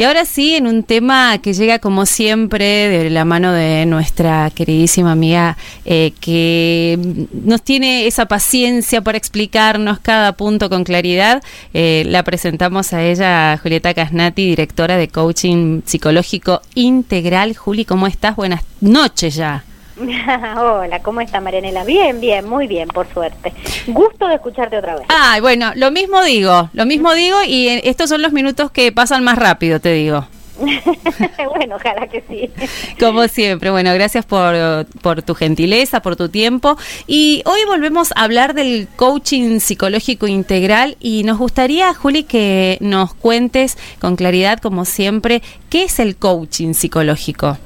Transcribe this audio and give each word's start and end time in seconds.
Y 0.00 0.04
ahora 0.04 0.24
sí, 0.24 0.54
en 0.54 0.66
un 0.66 0.82
tema 0.82 1.36
que 1.42 1.52
llega 1.52 1.78
como 1.78 2.06
siempre 2.06 2.88
de 2.88 3.10
la 3.10 3.26
mano 3.26 3.52
de 3.52 3.84
nuestra 3.84 4.48
queridísima 4.48 5.12
amiga 5.12 5.58
eh, 5.84 6.14
que 6.22 6.98
nos 7.34 7.60
tiene 7.60 8.06
esa 8.06 8.24
paciencia 8.24 9.02
para 9.02 9.18
explicarnos 9.18 9.98
cada 9.98 10.32
punto 10.32 10.70
con 10.70 10.84
claridad, 10.84 11.42
eh, 11.74 12.04
la 12.06 12.22
presentamos 12.22 12.94
a 12.94 13.02
ella, 13.02 13.58
Julieta 13.62 13.92
Casnati, 13.92 14.46
directora 14.46 14.96
de 14.96 15.08
Coaching 15.08 15.82
Psicológico 15.84 16.62
Integral. 16.74 17.54
Juli, 17.54 17.84
¿cómo 17.84 18.06
estás? 18.06 18.36
Buenas 18.36 18.62
noches 18.80 19.34
ya. 19.34 19.64
Hola, 20.58 21.00
¿cómo 21.02 21.20
está 21.20 21.40
Marianela? 21.40 21.84
Bien, 21.84 22.20
bien, 22.20 22.48
muy 22.48 22.66
bien, 22.66 22.88
por 22.88 23.06
suerte. 23.12 23.52
Gusto 23.86 24.28
de 24.28 24.36
escucharte 24.36 24.78
otra 24.78 24.96
vez. 24.96 25.06
Ah, 25.08 25.38
bueno, 25.40 25.72
lo 25.74 25.90
mismo 25.90 26.22
digo, 26.22 26.70
lo 26.72 26.86
mismo 26.86 27.12
digo 27.14 27.38
y 27.46 27.68
estos 27.68 28.08
son 28.08 28.22
los 28.22 28.32
minutos 28.32 28.70
que 28.70 28.92
pasan 28.92 29.24
más 29.24 29.38
rápido, 29.38 29.80
te 29.80 29.92
digo. 29.92 30.26
bueno, 31.56 31.76
ojalá 31.76 32.06
que 32.06 32.22
sí. 32.28 32.50
Como 32.98 33.26
siempre, 33.28 33.70
bueno, 33.70 33.94
gracias 33.94 34.26
por, 34.26 34.54
por, 35.00 35.22
tu 35.22 35.34
gentileza, 35.34 36.02
por 36.02 36.16
tu 36.16 36.28
tiempo. 36.28 36.76
Y 37.06 37.42
hoy 37.46 37.60
volvemos 37.66 38.12
a 38.14 38.24
hablar 38.24 38.52
del 38.52 38.86
coaching 38.96 39.60
psicológico 39.60 40.26
integral 40.26 40.96
y 41.00 41.22
nos 41.24 41.38
gustaría, 41.38 41.94
Juli, 41.94 42.24
que 42.24 42.76
nos 42.80 43.14
cuentes 43.14 43.78
con 44.00 44.16
claridad, 44.16 44.58
como 44.58 44.84
siempre, 44.84 45.42
qué 45.70 45.84
es 45.84 45.98
el 45.98 46.16
coaching 46.16 46.74
psicológico. 46.74 47.56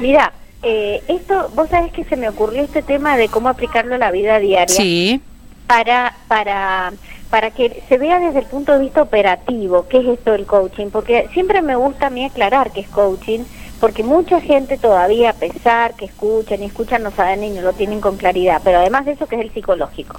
Mira, 0.00 0.32
eh, 0.62 1.02
esto, 1.08 1.50
vos 1.54 1.68
sabés 1.68 1.92
que 1.92 2.04
se 2.04 2.16
me 2.16 2.28
ocurrió 2.28 2.62
este 2.62 2.82
tema 2.82 3.16
de 3.16 3.28
cómo 3.28 3.48
aplicarlo 3.48 3.94
a 3.96 3.98
la 3.98 4.10
vida 4.10 4.38
diaria. 4.38 4.74
Sí. 4.74 5.20
Para, 5.66 6.14
para, 6.28 6.92
para 7.30 7.50
que 7.50 7.82
se 7.88 7.98
vea 7.98 8.18
desde 8.18 8.40
el 8.40 8.46
punto 8.46 8.72
de 8.72 8.80
vista 8.80 9.02
operativo 9.02 9.86
qué 9.88 9.98
es 9.98 10.06
esto 10.06 10.32
del 10.32 10.46
coaching, 10.46 10.88
porque 10.90 11.28
siempre 11.32 11.62
me 11.62 11.76
gusta 11.76 12.08
a 12.08 12.10
mí 12.10 12.24
aclarar 12.24 12.72
qué 12.72 12.80
es 12.80 12.88
coaching, 12.88 13.40
porque 13.80 14.04
mucha 14.04 14.40
gente 14.40 14.78
todavía, 14.78 15.30
a 15.30 15.34
pesar 15.34 15.94
que 15.94 16.04
escuchan 16.04 16.62
y 16.62 16.66
escuchan, 16.66 17.02
no 17.02 17.10
saben 17.10 17.42
y 17.42 17.50
no 17.50 17.62
lo 17.62 17.72
tienen 17.72 18.00
con 18.00 18.16
claridad, 18.16 18.60
pero 18.62 18.78
además 18.78 19.06
de 19.06 19.12
eso 19.12 19.26
que 19.26 19.36
es 19.36 19.42
el 19.42 19.52
psicológico. 19.52 20.14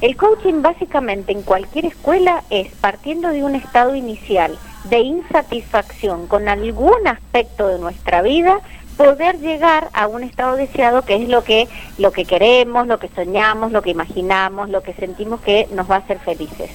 El 0.00 0.16
coaching 0.16 0.62
básicamente 0.62 1.32
en 1.32 1.42
cualquier 1.42 1.86
escuela 1.86 2.44
es 2.50 2.72
partiendo 2.80 3.30
de 3.30 3.42
un 3.42 3.54
estado 3.54 3.94
inicial 3.96 4.56
de 4.84 5.00
insatisfacción 5.00 6.26
con 6.26 6.48
algún 6.48 7.06
aspecto 7.06 7.68
de 7.68 7.78
nuestra 7.78 8.22
vida, 8.22 8.60
poder 9.00 9.38
llegar 9.38 9.88
a 9.94 10.06
un 10.08 10.22
estado 10.22 10.56
deseado 10.56 11.00
que 11.00 11.14
es 11.14 11.26
lo 11.26 11.42
que 11.42 11.68
lo 11.96 12.12
que 12.12 12.26
queremos, 12.26 12.86
lo 12.86 12.98
que 12.98 13.08
soñamos, 13.08 13.72
lo 13.72 13.80
que 13.80 13.88
imaginamos, 13.88 14.68
lo 14.68 14.82
que 14.82 14.92
sentimos 14.92 15.40
que 15.40 15.66
nos 15.72 15.90
va 15.90 15.94
a 15.94 15.98
hacer 16.00 16.18
felices. 16.18 16.70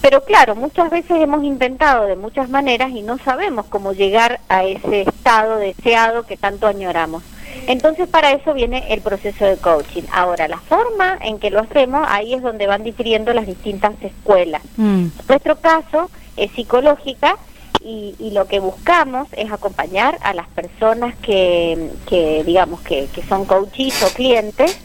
Pero 0.00 0.24
claro, 0.24 0.54
muchas 0.54 0.90
veces 0.90 1.20
hemos 1.20 1.44
intentado 1.44 2.06
de 2.06 2.16
muchas 2.16 2.48
maneras 2.48 2.92
y 2.92 3.02
no 3.02 3.18
sabemos 3.18 3.66
cómo 3.66 3.92
llegar 3.92 4.40
a 4.48 4.64
ese 4.64 5.02
estado 5.02 5.56
deseado 5.58 6.24
que 6.24 6.38
tanto 6.38 6.66
añoramos. 6.66 7.22
Entonces 7.66 8.08
para 8.08 8.32
eso 8.32 8.54
viene 8.54 8.94
el 8.94 9.02
proceso 9.02 9.44
de 9.44 9.58
coaching. 9.58 10.04
Ahora, 10.12 10.48
la 10.48 10.58
forma 10.58 11.18
en 11.20 11.38
que 11.38 11.50
lo 11.50 11.60
hacemos, 11.60 12.06
ahí 12.08 12.32
es 12.32 12.40
donde 12.40 12.66
van 12.66 12.84
difiriendo 12.84 13.34
las 13.34 13.46
distintas 13.46 13.92
escuelas. 14.00 14.62
Mm. 14.78 15.08
nuestro 15.28 15.56
caso 15.56 16.10
es 16.38 16.50
psicológica 16.52 17.36
y, 17.84 18.30
lo 18.30 18.46
que 18.46 18.60
buscamos 18.60 19.28
es 19.32 19.52
acompañar 19.52 20.18
a 20.22 20.32
las 20.32 20.48
personas 20.48 21.14
que, 21.16 22.42
digamos, 22.44 22.80
que, 22.80 23.08
que 23.14 23.22
son 23.22 23.44
coaches 23.44 24.02
o 24.02 24.08
clientes 24.08 24.80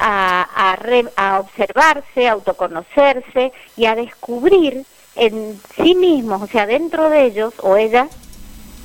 a, 0.00 0.48
a, 0.54 0.78
a 1.16 1.40
observarse, 1.40 2.28
a 2.28 2.32
autoconocerse 2.32 3.52
y 3.76 3.84
a 3.84 3.94
descubrir 3.94 4.84
en 5.16 5.60
sí 5.76 5.94
mismos, 5.94 6.42
o 6.42 6.46
sea, 6.46 6.66
dentro 6.66 7.10
de 7.10 7.26
ellos 7.26 7.52
o 7.62 7.76
ellas, 7.76 8.08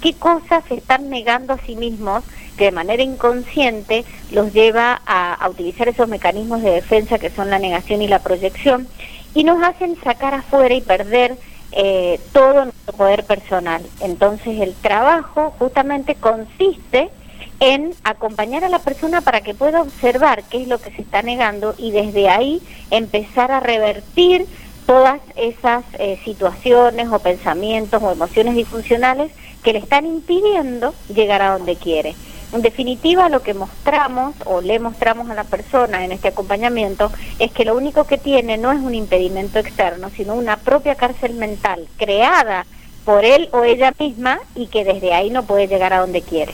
qué 0.02 0.14
cosas 0.14 0.64
están 0.70 1.10
negando 1.10 1.54
a 1.54 1.58
sí 1.60 1.76
mismos 1.76 2.24
que 2.58 2.66
de 2.66 2.72
manera 2.72 3.04
inconsciente 3.04 4.06
los 4.32 4.54
lleva 4.54 5.02
a, 5.06 5.34
a, 5.34 5.50
utilizar 5.50 5.88
esos 5.88 6.08
mecanismos 6.08 6.62
de 6.62 6.72
defensa 6.72 7.20
que 7.20 7.30
son 7.30 7.50
la 7.50 7.60
negación 7.60 8.02
y 8.02 8.08
la 8.08 8.20
proyección 8.20 8.88
y 9.34 9.44
nos 9.44 9.62
hacen 9.64 9.98
sacar 10.02 10.34
afuera 10.34 10.74
y 10.74 10.82
perder 10.82 11.38
eh, 11.72 12.20
todo 12.32 12.66
nuestro 12.66 12.94
poder 12.94 13.24
personal. 13.26 13.82
Entonces 14.00 14.62
el 14.62 14.74
trabajo 14.76 15.54
justamente 15.60 16.16
consiste 16.16 17.10
en 17.60 17.94
acompañar 18.04 18.64
a 18.64 18.70
la 18.70 18.80
persona 18.80 19.22
para 19.22 19.42
que 19.42 19.54
pueda 19.54 19.82
observar 19.82 20.44
qué 20.44 20.62
es 20.62 20.68
lo 20.68 20.80
que 20.80 20.92
se 20.92 21.02
está 21.02 21.22
negando 21.22 21.74
y 21.78 21.92
desde 21.92 22.30
ahí 22.30 22.62
empezar 22.92 23.52
a 23.52 23.60
revertir 23.60 24.46
todas 24.86 25.20
esas 25.36 25.84
eh, 25.98 26.20
situaciones 26.24 27.08
o 27.12 27.20
pensamientos 27.20 28.02
o 28.04 28.12
emociones 28.12 28.56
disfuncionales 28.56 29.32
que 29.64 29.74
le 29.74 29.80
están 29.80 30.06
impidiendo 30.06 30.94
llegar 31.14 31.42
a 31.42 31.58
donde 31.58 31.76
quiere. 31.76 32.14
En 32.56 32.62
definitiva, 32.62 33.28
lo 33.28 33.42
que 33.42 33.54
mostramos 33.54 34.34
o 34.46 34.62
le 34.62 34.80
mostramos 34.80 35.30
a 35.30 35.36
la 35.36 35.44
persona 35.44 36.06
en 36.06 36.14
este 36.14 36.30
acompañamiento 36.30 37.12
es 37.38 37.52
que 37.52 37.66
lo 37.66 37.76
único 37.76 38.06
que 38.06 38.18
tiene 38.18 38.58
no 38.58 38.72
es 38.72 38.80
un 38.80 38.96
impedimento 38.96 39.60
externo, 39.60 40.10
sino 40.16 40.36
una 40.36 40.56
propia 40.56 40.96
cárcel 40.96 41.34
mental 41.34 41.86
creada 41.98 42.66
por 43.04 43.26
él 43.26 43.50
o 43.52 43.66
ella 43.66 43.94
misma 44.00 44.40
y 44.56 44.68
que 44.68 44.86
desde 44.86 45.14
ahí 45.14 45.32
no 45.32 45.44
puede 45.44 45.68
llegar 45.68 45.92
a 45.92 46.00
donde 46.00 46.22
quiere. 46.22 46.54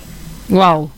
Wow, 0.49 0.89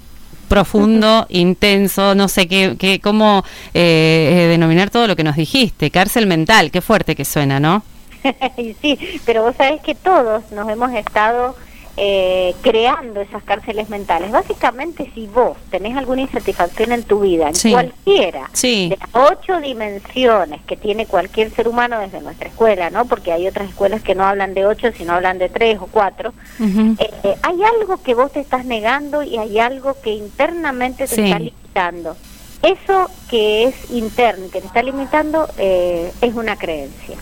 profundo, 0.48 1.26
intenso, 1.30 2.16
no 2.16 2.30
sé 2.30 2.48
qué, 2.48 2.78
qué 2.80 3.02
cómo 3.02 3.44
eh, 3.74 4.30
eh, 4.32 4.48
denominar 4.48 4.90
todo 4.90 5.08
lo 5.08 5.18
que 5.18 5.26
nos 5.26 5.36
dijiste, 5.36 5.92
cárcel 5.92 6.28
mental, 6.28 6.72
qué 6.72 6.80
fuerte 6.80 7.14
que 7.14 7.26
suena, 7.26 7.60
¿no? 7.60 7.84
sí, 8.82 8.98
pero 9.26 9.44
vos 9.44 9.54
sabés 9.58 9.82
que 9.82 9.96
todos 9.96 10.50
nos 10.54 10.70
hemos 10.70 10.94
estado 10.94 11.58
eh, 11.96 12.56
creando 12.62 13.22
esas 13.22 13.44
cárceles 13.44 13.90
mentales. 13.90 14.32
Básicamente, 14.32 15.12
si 15.14 15.28
vos 15.28 15.58
tenés 15.70 15.96
alguna 15.96 16.22
insatisfacción 16.22 16.92
en 16.92 17.04
tu 17.04 17.20
vida, 17.20 17.50
en 17.50 17.72
cualquiera 17.72 18.50
de 18.90 18.98
las 19.00 19.10
ocho 19.14 19.60
dimensiones 19.62 20.62
que 20.64 20.76
tiene 20.76 21.06
cualquier 21.06 21.52
ser 21.52 21.68
humano 21.68 22.00
desde 22.00 22.22
nuestra 22.22 22.50
escuela, 22.50 22.90
¿no? 22.90 23.06
Porque 23.06 23.32
hay 23.32 23.48
otras 23.48 23.70
escuelas 23.70 24.02
que 24.02 24.16
no 24.16 24.24
hablan 24.24 24.54
de 24.54 24.66
ocho, 24.66 24.92
sino 24.98 25.14
hablan 25.14 25.38
de 25.38 25.50
tres 25.50 25.78
o 25.80 25.88
cuatro. 25.88 26.34
Eh, 26.60 27.36
hay 27.42 27.64
algo 27.64 28.02
que 28.02 28.16
vos 28.16 28.32
te 28.32 28.40
estás 28.40 28.66
negando 28.66 29.22
y 29.22 29.38
hay 29.38 29.60
algo 29.60 29.96
que 30.02 30.12
internamente 30.12 31.08
te 31.08 31.24
está 31.24 31.40
limitando. 31.40 32.18
Eso 32.64 33.10
que 33.30 33.66
es 33.66 33.92
interno, 33.92 34.50
que 34.50 34.62
te 34.62 34.68
está 34.68 34.82
limitando, 34.82 35.48
eh, 35.58 36.12
es 36.22 36.34
una 36.34 36.56
creencia. 36.56 37.18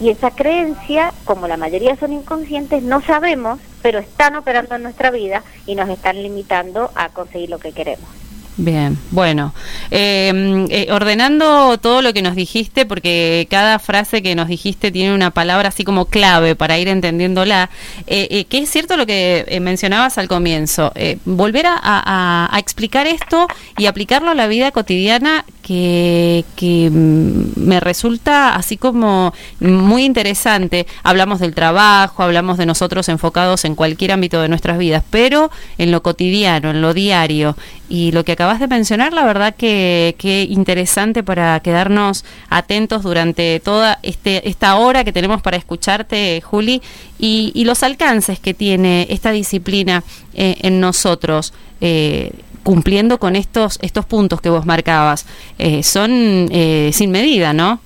Y 0.00 0.10
esa 0.10 0.30
creencia, 0.30 1.12
como 1.24 1.48
la 1.48 1.56
mayoría 1.56 1.96
son 1.96 2.12
inconscientes, 2.12 2.82
no 2.82 3.00
sabemos, 3.00 3.60
pero 3.82 3.98
están 3.98 4.36
operando 4.36 4.74
en 4.74 4.82
nuestra 4.82 5.10
vida 5.10 5.42
y 5.66 5.74
nos 5.74 5.88
están 5.88 6.22
limitando 6.22 6.90
a 6.94 7.08
conseguir 7.08 7.50
lo 7.50 7.58
que 7.58 7.72
queremos. 7.72 8.25
Bien, 8.58 8.96
bueno, 9.10 9.52
em, 9.90 10.66
eh, 10.70 10.86
ordenando 10.90 11.76
todo 11.76 12.00
lo 12.00 12.14
que 12.14 12.22
nos 12.22 12.34
dijiste, 12.34 12.86
porque 12.86 13.46
cada 13.50 13.78
frase 13.78 14.22
que 14.22 14.34
nos 14.34 14.48
dijiste 14.48 14.90
tiene 14.90 15.14
una 15.14 15.30
palabra 15.30 15.68
así 15.68 15.84
como 15.84 16.06
clave 16.06 16.56
para 16.56 16.78
ir 16.78 16.88
entendiéndola, 16.88 17.68
eh, 18.06 18.28
eh, 18.30 18.44
que 18.46 18.58
es 18.58 18.70
cierto 18.70 18.96
lo 18.96 19.04
que 19.04 19.44
eh, 19.46 19.60
mencionabas 19.60 20.16
al 20.16 20.26
comienzo, 20.26 20.90
volver 21.26 21.66
a, 21.68 22.50
explicar 22.58 23.06
esto 23.06 23.46
y 23.76 23.86
aplicarlo 23.86 24.30
a 24.30 24.34
la 24.34 24.46
vida 24.46 24.70
cotidiana 24.70 25.44
que, 25.60 26.44
que 26.56 26.88
mm, 26.90 27.60
me 27.60 27.80
resulta 27.80 28.54
así 28.54 28.78
como 28.78 29.34
muy 29.60 30.04
interesante. 30.04 30.86
Hablamos 31.02 31.40
del 31.40 31.54
trabajo, 31.54 32.22
hablamos 32.22 32.56
de 32.56 32.64
nosotros 32.64 33.10
enfocados 33.10 33.66
en 33.66 33.74
cualquier 33.74 34.12
ámbito 34.12 34.40
de 34.40 34.48
nuestras 34.48 34.78
vidas, 34.78 35.04
pero 35.10 35.50
en 35.76 35.90
lo 35.90 36.02
cotidiano, 36.02 36.70
en 36.70 36.80
lo 36.80 36.94
diario, 36.94 37.54
y 37.88 38.12
lo 38.12 38.24
que 38.24 38.32
acabas 38.46 38.60
de 38.60 38.68
mencionar, 38.68 39.12
la 39.12 39.24
verdad 39.24 39.56
que, 39.56 40.14
interesante 40.48 41.24
para 41.24 41.58
quedarnos 41.60 42.24
atentos 42.48 43.02
durante 43.02 43.58
toda 43.58 43.98
este, 44.04 44.48
esta 44.48 44.76
hora 44.76 45.02
que 45.02 45.12
tenemos 45.12 45.42
para 45.42 45.56
escucharte, 45.56 46.40
Juli, 46.42 46.80
y, 47.18 47.64
los 47.64 47.82
alcances 47.82 48.38
que 48.38 48.54
tiene 48.54 49.08
esta 49.10 49.32
disciplina 49.32 50.04
eh, 50.34 50.56
en 50.60 50.80
nosotros. 50.80 51.52
Eh, 51.80 52.32
cumpliendo 52.62 53.18
con 53.18 53.36
estos 53.36 53.78
estos 53.80 54.06
puntos 54.06 54.40
que 54.40 54.48
vos 54.48 54.66
marcabas 54.66 55.24
eh, 55.56 55.84
son 55.84 56.48
sin 56.92 57.10
medida, 57.12 57.52
¿no? 57.52 57.80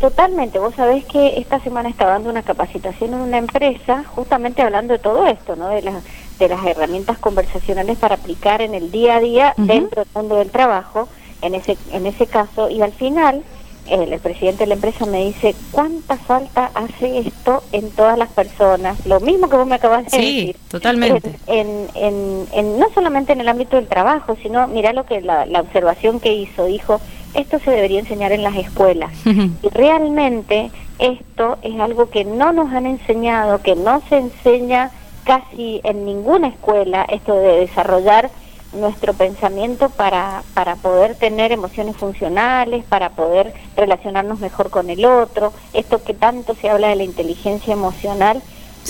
Totalmente. 0.00 0.58
Vos 0.58 0.74
sabés 0.74 1.04
que 1.06 1.38
esta 1.38 1.58
semana 1.60 1.88
estaba 1.88 2.12
dando 2.12 2.30
una 2.30 2.42
capacitación 2.42 3.14
en 3.14 3.20
una 3.20 3.38
empresa, 3.38 4.04
justamente 4.04 4.62
hablando 4.62 4.92
de 4.92 4.98
todo 5.00 5.26
esto, 5.26 5.56
¿no? 5.56 5.68
De 5.68 5.82
las 5.82 6.04
de 6.38 6.48
las 6.48 6.64
herramientas 6.64 7.18
conversacionales 7.18 7.98
para 7.98 8.14
aplicar 8.14 8.62
en 8.62 8.74
el 8.74 8.90
día 8.90 9.16
a 9.16 9.20
día 9.20 9.54
dentro 9.56 10.04
del 10.04 10.12
mundo 10.14 10.36
del 10.36 10.50
trabajo, 10.50 11.08
en 11.42 11.54
ese, 11.54 11.76
en 11.92 12.06
ese 12.06 12.26
caso, 12.26 12.70
y 12.70 12.80
al 12.80 12.92
final 12.92 13.42
el, 13.90 14.20
presidente 14.20 14.64
de 14.64 14.66
la 14.68 14.74
empresa 14.74 15.06
me 15.06 15.24
dice, 15.24 15.54
¿cuánta 15.70 16.16
falta 16.16 16.70
hace 16.74 17.18
esto 17.20 17.62
en 17.72 17.90
todas 17.90 18.18
las 18.18 18.28
personas? 18.30 19.04
Lo 19.06 19.18
mismo 19.20 19.48
que 19.48 19.56
vos 19.56 19.66
me 19.66 19.76
acabas 19.76 20.04
de 20.04 20.10
sí, 20.10 20.16
decir. 20.18 20.56
totalmente. 20.68 21.36
En, 21.46 21.88
en, 21.94 22.46
en, 22.52 22.78
no 22.78 22.86
solamente 22.94 23.32
en 23.32 23.40
el 23.40 23.48
ámbito 23.48 23.76
del 23.76 23.88
trabajo, 23.88 24.36
sino, 24.42 24.68
mira 24.68 24.92
lo 24.92 25.06
que 25.06 25.20
la, 25.20 25.46
la 25.46 25.60
observación 25.60 26.20
que 26.20 26.34
hizo, 26.34 26.66
dijo, 26.66 27.00
esto 27.34 27.58
se 27.58 27.70
debería 27.70 28.00
enseñar 28.00 28.32
en 28.32 28.42
las 28.42 28.56
escuelas. 28.56 29.12
Y 29.62 29.68
realmente 29.70 30.70
esto 30.98 31.58
es 31.62 31.78
algo 31.80 32.10
que 32.10 32.24
no 32.24 32.52
nos 32.52 32.72
han 32.72 32.86
enseñado, 32.86 33.62
que 33.62 33.76
no 33.76 34.02
se 34.08 34.18
enseña 34.18 34.90
casi 35.24 35.80
en 35.84 36.04
ninguna 36.04 36.48
escuela 36.48 37.04
esto 37.08 37.34
de 37.34 37.60
desarrollar 37.60 38.30
nuestro 38.72 39.14
pensamiento 39.14 39.88
para, 39.90 40.42
para 40.54 40.76
poder 40.76 41.14
tener 41.14 41.52
emociones 41.52 41.96
funcionales, 41.96 42.84
para 42.84 43.10
poder 43.10 43.54
relacionarnos 43.76 44.40
mejor 44.40 44.70
con 44.70 44.90
el 44.90 45.04
otro, 45.04 45.52
esto 45.72 46.02
que 46.02 46.14
tanto 46.14 46.54
se 46.54 46.68
habla 46.68 46.88
de 46.88 46.96
la 46.96 47.04
inteligencia 47.04 47.72
emocional 47.72 48.42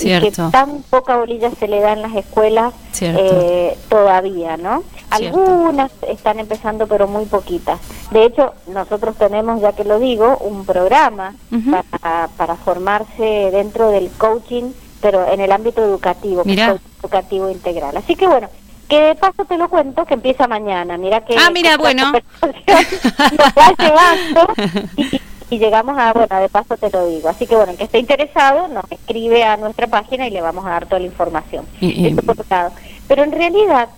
y 0.03 0.19
que 0.19 0.31
tan 0.31 0.83
poca 0.89 1.17
bolilla 1.17 1.51
se 1.51 1.67
le 1.67 1.79
da 1.79 1.93
en 1.93 2.01
las 2.01 2.15
escuelas 2.15 2.73
eh, 3.01 3.77
todavía, 3.89 4.57
¿no? 4.57 4.83
Algunas 5.09 5.91
están 6.07 6.39
empezando, 6.39 6.87
pero 6.87 7.07
muy 7.07 7.25
poquitas. 7.25 7.79
De 8.11 8.25
hecho, 8.25 8.53
nosotros 8.67 9.15
tenemos, 9.17 9.61
ya 9.61 9.73
que 9.73 9.83
lo 9.83 9.99
digo, 9.99 10.37
un 10.37 10.65
programa 10.65 11.35
para, 11.89 12.27
para 12.37 12.55
formarse 12.55 13.49
dentro 13.51 13.89
del 13.89 14.09
coaching, 14.11 14.71
pero 15.01 15.27
en 15.31 15.39
el 15.39 15.51
ámbito 15.51 15.83
educativo, 15.83 16.43
educativo 16.45 17.49
integral. 17.49 17.97
Así 17.97 18.15
que 18.15 18.27
bueno, 18.27 18.49
que 18.89 18.99
de 18.99 19.15
paso 19.15 19.45
te 19.45 19.57
lo 19.57 19.69
cuento 19.69 20.05
que 20.05 20.15
empieza 20.15 20.47
mañana. 20.47 20.97
Mira 20.97 21.23
que. 21.23 21.35
Ah, 21.37 21.49
mira, 21.51 21.77
bueno. 21.77 22.11
Nos 22.41 23.53
va 23.55 23.73
llevando 23.77 24.53
y, 24.97 25.21
llegamos 25.57 25.97
a, 25.97 26.13
bueno, 26.13 26.39
de 26.39 26.49
paso 26.49 26.77
te 26.77 26.89
lo 26.91 27.07
digo. 27.07 27.29
Así 27.29 27.47
que 27.47 27.55
bueno, 27.55 27.71
el 27.71 27.77
que 27.77 27.85
esté 27.85 27.97
interesado 27.99 28.67
nos 28.67 28.83
escribe 28.91 29.43
a 29.43 29.57
nuestra 29.57 29.87
página 29.87 30.27
y 30.27 30.31
le 30.31 30.41
vamos 30.41 30.65
a 30.65 30.69
dar 30.69 30.85
toda 30.85 30.99
la 30.99 31.07
información. 31.07 31.65
Pero 33.07 33.23
en 33.23 33.31
realidad, 33.31 33.89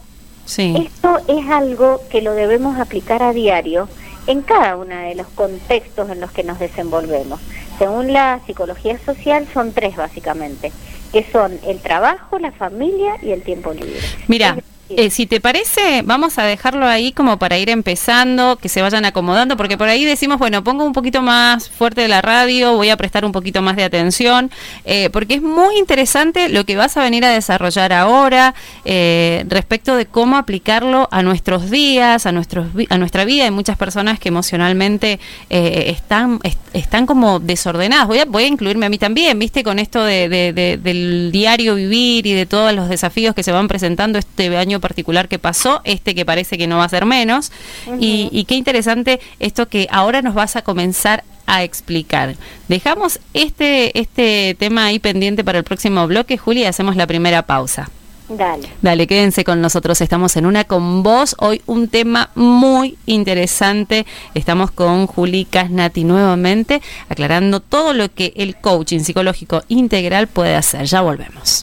esto 0.48 1.18
es 1.27 1.50
algo 1.50 2.01
que 2.09 2.21
lo 2.21 2.33
debemos 2.33 2.80
aplicar 2.80 3.21
a 3.24 3.33
diario 3.33 3.89
en 4.27 4.42
cada 4.42 4.77
uno 4.77 4.95
de 4.95 5.15
los 5.15 5.27
contextos 5.27 6.09
en 6.09 6.21
los 6.21 6.31
que 6.31 6.44
nos 6.44 6.59
desenvolvemos. 6.59 7.39
Según 7.80 8.13
la 8.13 8.39
psicología 8.45 9.00
social, 9.03 9.48
son 9.53 9.74
tres 9.74 9.95
básicamente, 9.95 10.71
que 11.12 11.25
son 11.31 11.59
el 11.65 11.80
trabajo, 11.80 12.38
la 12.38 12.51
familia 12.51 13.15
y 13.21 13.31
el 13.31 13.42
tiempo 13.42 13.74
libre. 13.74 14.00
Mira, 14.27 14.57
eh, 14.97 15.09
si 15.09 15.25
te 15.25 15.39
parece, 15.39 16.01
vamos 16.03 16.38
a 16.38 16.43
dejarlo 16.43 16.85
ahí 16.85 17.11
como 17.11 17.38
para 17.38 17.57
ir 17.57 17.69
empezando, 17.69 18.57
que 18.57 18.69
se 18.69 18.81
vayan 18.81 19.05
acomodando, 19.05 19.57
porque 19.57 19.77
por 19.77 19.88
ahí 19.88 20.05
decimos, 20.05 20.38
bueno, 20.39 20.63
pongo 20.63 20.83
un 20.83 20.93
poquito 20.93 21.21
más 21.21 21.69
fuerte 21.69 22.01
de 22.01 22.07
la 22.07 22.21
radio, 22.21 22.75
voy 22.75 22.89
a 22.89 22.97
prestar 22.97 23.25
un 23.25 23.31
poquito 23.31 23.61
más 23.61 23.75
de 23.75 23.83
atención, 23.83 24.51
eh, 24.85 25.09
porque 25.11 25.35
es 25.35 25.41
muy 25.41 25.77
interesante 25.77 26.49
lo 26.49 26.65
que 26.65 26.75
vas 26.75 26.97
a 26.97 27.03
venir 27.03 27.25
a 27.25 27.29
desarrollar 27.29 27.93
ahora 27.93 28.53
eh, 28.85 29.45
respecto 29.47 29.95
de 29.95 30.05
cómo 30.05 30.38
aplicarlo 30.38 31.07
a 31.11 31.23
nuestros 31.23 31.69
días, 31.69 32.25
a, 32.25 32.31
nuestros, 32.31 32.67
a 32.89 32.97
nuestra 32.97 33.25
vida. 33.25 33.45
Hay 33.45 33.51
muchas 33.51 33.77
personas 33.77 34.19
que 34.19 34.29
emocionalmente 34.29 35.19
están, 35.49 36.39
están 36.73 37.05
como 37.05 37.39
desordenadas. 37.39 38.07
Voy 38.07 38.19
a, 38.19 38.25
voy 38.25 38.43
a 38.43 38.47
incluirme 38.47 38.85
a 38.85 38.89
mí 38.89 38.97
también, 38.97 39.39
viste, 39.39 39.63
con 39.63 39.79
esto 39.79 40.03
de, 40.03 40.51
del 40.81 41.29
diario 41.31 41.75
vivir 41.75 42.27
y 42.27 42.33
de 42.33 42.45
todos 42.45 42.73
los 42.73 42.89
desafíos 42.89 43.35
que 43.35 43.43
se 43.43 43.51
van 43.51 43.67
presentando 43.67 44.19
este 44.19 44.55
año 44.57 44.80
particular 44.81 45.27
que 45.27 45.39
pasó, 45.39 45.81
este 45.83 46.13
que 46.15 46.25
parece 46.25 46.57
que 46.57 46.67
no 46.67 46.77
va 46.77 46.85
a 46.85 46.89
ser 46.89 47.05
menos. 47.05 47.51
y, 47.99 48.45
qué 48.45 48.55
interesante 48.55 49.19
esto 49.39 49.69
que 49.69 49.87
ahora 49.91 50.21
nos 50.21 50.33
vas 50.33 50.55
a 50.55 50.61
comenzar 50.61 51.23
a 51.45 51.63
explicar. 51.63 52.35
Dejamos 52.67 53.19
este, 53.33 53.97
este 53.99 54.55
tema 54.57 54.85
ahí 54.85 54.99
pendiente 54.99 55.43
para 55.43 55.59
el 55.59 55.63
próximo 55.63 56.07
bloque, 56.07 56.37
Juli, 56.37 56.61
y 56.61 56.65
hacemos 56.65 56.95
la 56.95 57.07
primera 57.07 57.43
pausa. 57.43 57.89
Dale. 58.37 58.69
Dale, 58.81 59.07
quédense 59.07 59.43
con 59.43 59.61
nosotros. 59.61 59.99
Estamos 60.01 60.37
en 60.37 60.45
una 60.45 60.63
con 60.63 61.03
vos. 61.03 61.35
Hoy 61.39 61.61
un 61.65 61.89
tema 61.89 62.29
muy 62.35 62.97
interesante. 63.05 64.05
Estamos 64.33 64.71
con 64.71 65.07
Juli 65.07 65.45
Casnati 65.45 66.03
nuevamente, 66.03 66.81
aclarando 67.09 67.59
todo 67.59 67.93
lo 67.93 68.13
que 68.13 68.33
el 68.37 68.55
coaching 68.55 68.99
psicológico 68.99 69.63
integral 69.67 70.27
puede 70.27 70.55
hacer. 70.55 70.85
Ya 70.85 71.01
volvemos. 71.01 71.61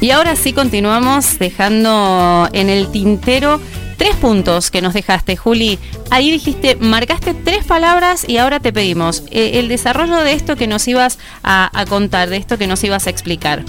Y 0.00 0.10
ahora 0.10 0.36
sí 0.36 0.52
continuamos 0.52 1.38
dejando 1.38 2.48
en 2.52 2.68
el 2.68 2.88
tintero 2.88 3.60
tres 3.96 4.14
puntos 4.16 4.70
que 4.70 4.82
nos 4.82 4.94
dejaste, 4.94 5.36
Juli. 5.36 5.78
Ahí 6.10 6.30
dijiste, 6.30 6.76
marcaste 6.76 7.34
tres 7.34 7.64
palabras 7.64 8.28
y 8.28 8.36
ahora 8.36 8.60
te 8.60 8.72
pedimos 8.72 9.24
eh, 9.30 9.52
el 9.54 9.68
desarrollo 9.68 10.18
de 10.18 10.32
esto 10.32 10.54
que 10.56 10.66
nos 10.66 10.86
ibas 10.86 11.18
a 11.42 11.84
contar, 11.88 12.28
de 12.28 12.36
esto 12.36 12.58
que 12.58 12.66
nos 12.66 12.84
ibas 12.84 13.06
a 13.06 13.10
explicar. 13.10 13.64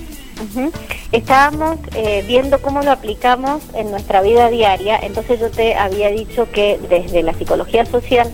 Estábamos 1.11 1.79
eh, 1.95 2.23
viendo 2.27 2.61
cómo 2.61 2.81
lo 2.81 2.91
aplicamos 2.91 3.61
en 3.73 3.91
nuestra 3.91 4.21
vida 4.21 4.49
diaria, 4.49 4.99
entonces 5.01 5.39
yo 5.39 5.49
te 5.49 5.75
había 5.75 6.09
dicho 6.09 6.49
que 6.51 6.79
desde 6.89 7.23
la 7.23 7.33
psicología 7.33 7.85
social 7.85 8.31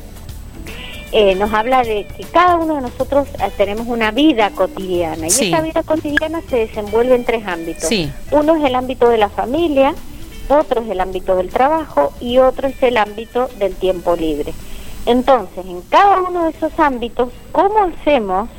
eh, 1.12 1.36
nos 1.36 1.54
habla 1.54 1.82
de 1.84 2.06
que 2.06 2.24
cada 2.26 2.58
uno 2.58 2.76
de 2.76 2.82
nosotros 2.82 3.28
eh, 3.40 3.50
tenemos 3.56 3.88
una 3.88 4.12
vida 4.12 4.50
cotidiana. 4.50 5.28
Y 5.28 5.30
esa 5.30 5.62
vida 5.62 5.84
cotidiana 5.84 6.42
se 6.50 6.58
desenvuelve 6.58 7.16
en 7.16 7.24
tres 7.24 7.48
ámbitos. 7.48 7.90
Uno 8.32 8.56
es 8.56 8.64
el 8.66 8.76
ámbito 8.76 9.08
de 9.08 9.18
la 9.18 9.30
familia, 9.30 9.96
otro 10.50 10.82
es 10.82 10.90
el 10.90 11.00
ámbito 11.00 11.36
del 11.38 11.50
trabajo 11.50 12.12
y 12.20 12.40
otro 12.40 12.68
es 12.68 12.84
el 12.84 12.98
ámbito 12.98 13.50
del 13.60 13.76
tiempo 13.76 14.16
libre. 14.16 14.54
Entonces, 15.06 15.66
en 15.66 15.82
cada 15.84 16.22
uno 16.22 16.46
de 16.46 16.50
esos 16.50 16.78
ámbitos, 16.80 17.30
¿cómo 17.52 17.80
hacemos 17.80 18.50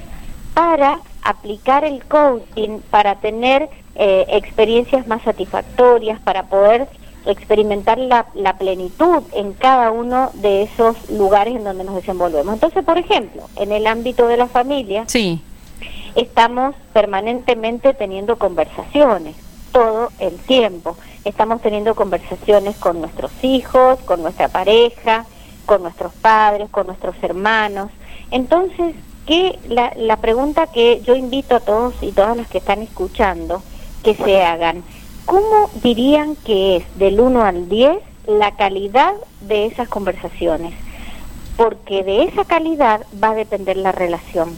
para 0.54 1.00
aplicar 1.26 1.84
el 1.84 2.04
coaching 2.04 2.80
para 2.90 3.16
tener 3.16 3.68
eh, 3.96 4.26
experiencias 4.28 5.06
más 5.06 5.22
satisfactorias, 5.22 6.20
para 6.20 6.44
poder 6.44 6.88
experimentar 7.26 7.98
la, 7.98 8.24
plenitud 8.58 9.24
en 9.32 9.52
cada 9.52 9.90
uno 9.90 10.30
de 10.34 10.62
esos 10.62 11.10
lugares 11.10 11.56
en 11.56 11.64
donde 11.64 11.82
nos 11.82 11.96
desenvolvemos. 11.96 12.54
Entonces, 12.54 12.84
por 12.84 12.98
ejemplo, 12.98 13.48
en 13.56 13.72
el 13.72 13.88
ámbito 13.88 14.28
de 14.28 14.36
la 14.36 14.46
familia, 14.46 15.04
sí. 15.08 15.40
estamos 16.14 16.76
permanentemente 16.92 17.92
teniendo 17.94 18.36
conversaciones, 18.36 19.34
todo 19.72 20.10
el 20.20 20.36
tiempo. 20.36 20.96
Estamos 21.24 21.60
teniendo 21.60 21.96
conversaciones 21.96 22.76
con 22.76 23.00
nuestros 23.00 23.32
hijos, 23.42 23.98
con 24.04 24.22
nuestra 24.22 24.46
pareja, 24.46 25.26
con 25.66 25.82
nuestros 25.82 26.12
padres, 26.14 26.70
con 26.70 26.86
nuestros 26.86 27.16
hermanos. 27.22 27.90
Entonces, 28.30 28.94
que 29.26 29.58
la, 29.68 29.92
la 29.96 30.16
pregunta 30.18 30.68
que 30.68 31.02
yo 31.04 31.14
invito 31.14 31.56
a 31.56 31.60
todos 31.60 31.94
y 32.00 32.12
todas 32.12 32.36
las 32.36 32.48
que 32.48 32.58
están 32.58 32.80
escuchando 32.80 33.62
que 34.02 34.14
se 34.14 34.42
hagan, 34.42 34.84
¿cómo 35.24 35.68
dirían 35.82 36.36
que 36.36 36.76
es 36.76 36.98
del 36.98 37.20
1 37.20 37.42
al 37.42 37.68
10 37.68 37.98
la 38.28 38.52
calidad 38.52 39.14
de 39.40 39.66
esas 39.66 39.88
conversaciones? 39.88 40.74
Porque 41.56 42.04
de 42.04 42.22
esa 42.24 42.44
calidad 42.44 43.02
va 43.22 43.30
a 43.30 43.34
depender 43.34 43.76
la 43.76 43.92
relación. 43.92 44.56